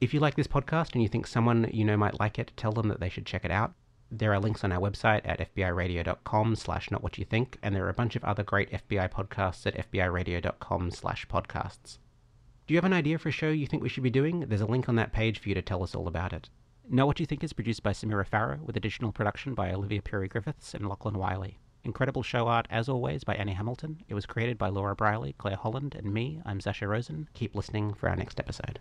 If 0.00 0.14
you 0.14 0.20
like 0.20 0.36
this 0.36 0.46
podcast 0.46 0.92
and 0.92 1.02
you 1.02 1.08
think 1.08 1.26
someone 1.26 1.68
you 1.72 1.84
know 1.84 1.96
might 1.96 2.20
like 2.20 2.38
it, 2.38 2.52
tell 2.56 2.70
them 2.72 2.86
that 2.86 3.00
they 3.00 3.08
should 3.08 3.26
check 3.26 3.44
it 3.44 3.50
out. 3.50 3.72
There 4.14 4.34
are 4.34 4.38
links 4.38 4.62
on 4.62 4.72
our 4.72 4.78
website 4.78 5.22
at 5.24 5.54
fbiradio.com 5.54 6.56
slash 6.56 6.90
not 6.90 7.02
what 7.02 7.16
you 7.16 7.24
think, 7.24 7.58
and 7.62 7.74
there 7.74 7.86
are 7.86 7.88
a 7.88 7.94
bunch 7.94 8.14
of 8.14 8.22
other 8.24 8.42
great 8.42 8.70
FBI 8.70 9.10
podcasts 9.10 9.66
at 9.66 9.90
fbiradio.com 9.90 10.90
slash 10.90 11.26
podcasts. 11.28 11.96
Do 12.66 12.74
you 12.74 12.76
have 12.76 12.84
an 12.84 12.92
idea 12.92 13.18
for 13.18 13.30
a 13.30 13.32
show 13.32 13.48
you 13.48 13.66
think 13.66 13.82
we 13.82 13.88
should 13.88 14.02
be 14.02 14.10
doing? 14.10 14.40
There's 14.40 14.60
a 14.60 14.66
link 14.66 14.86
on 14.86 14.96
that 14.96 15.14
page 15.14 15.38
for 15.38 15.48
you 15.48 15.54
to 15.54 15.62
tell 15.62 15.82
us 15.82 15.94
all 15.94 16.06
about 16.06 16.34
it. 16.34 16.50
Not 16.86 17.06
What 17.06 17.20
You 17.20 17.26
Think 17.26 17.42
is 17.42 17.54
produced 17.54 17.82
by 17.82 17.92
Samira 17.92 18.26
Farrow, 18.26 18.60
with 18.62 18.76
additional 18.76 19.12
production 19.12 19.54
by 19.54 19.72
Olivia 19.72 20.02
Peary 20.02 20.28
Griffiths 20.28 20.74
and 20.74 20.86
Lachlan 20.86 21.16
Wiley. 21.16 21.58
Incredible 21.82 22.22
show 22.22 22.48
art, 22.48 22.68
as 22.68 22.90
always, 22.90 23.24
by 23.24 23.34
Annie 23.36 23.54
Hamilton. 23.54 24.02
It 24.08 24.14
was 24.14 24.26
created 24.26 24.58
by 24.58 24.68
Laura 24.68 24.94
Briley, 24.94 25.34
Claire 25.38 25.56
Holland, 25.56 25.94
and 25.94 26.12
me. 26.12 26.42
I'm 26.44 26.60
Sasha 26.60 26.86
Rosen. 26.86 27.30
Keep 27.32 27.54
listening 27.54 27.94
for 27.94 28.10
our 28.10 28.16
next 28.16 28.38
episode. 28.38 28.78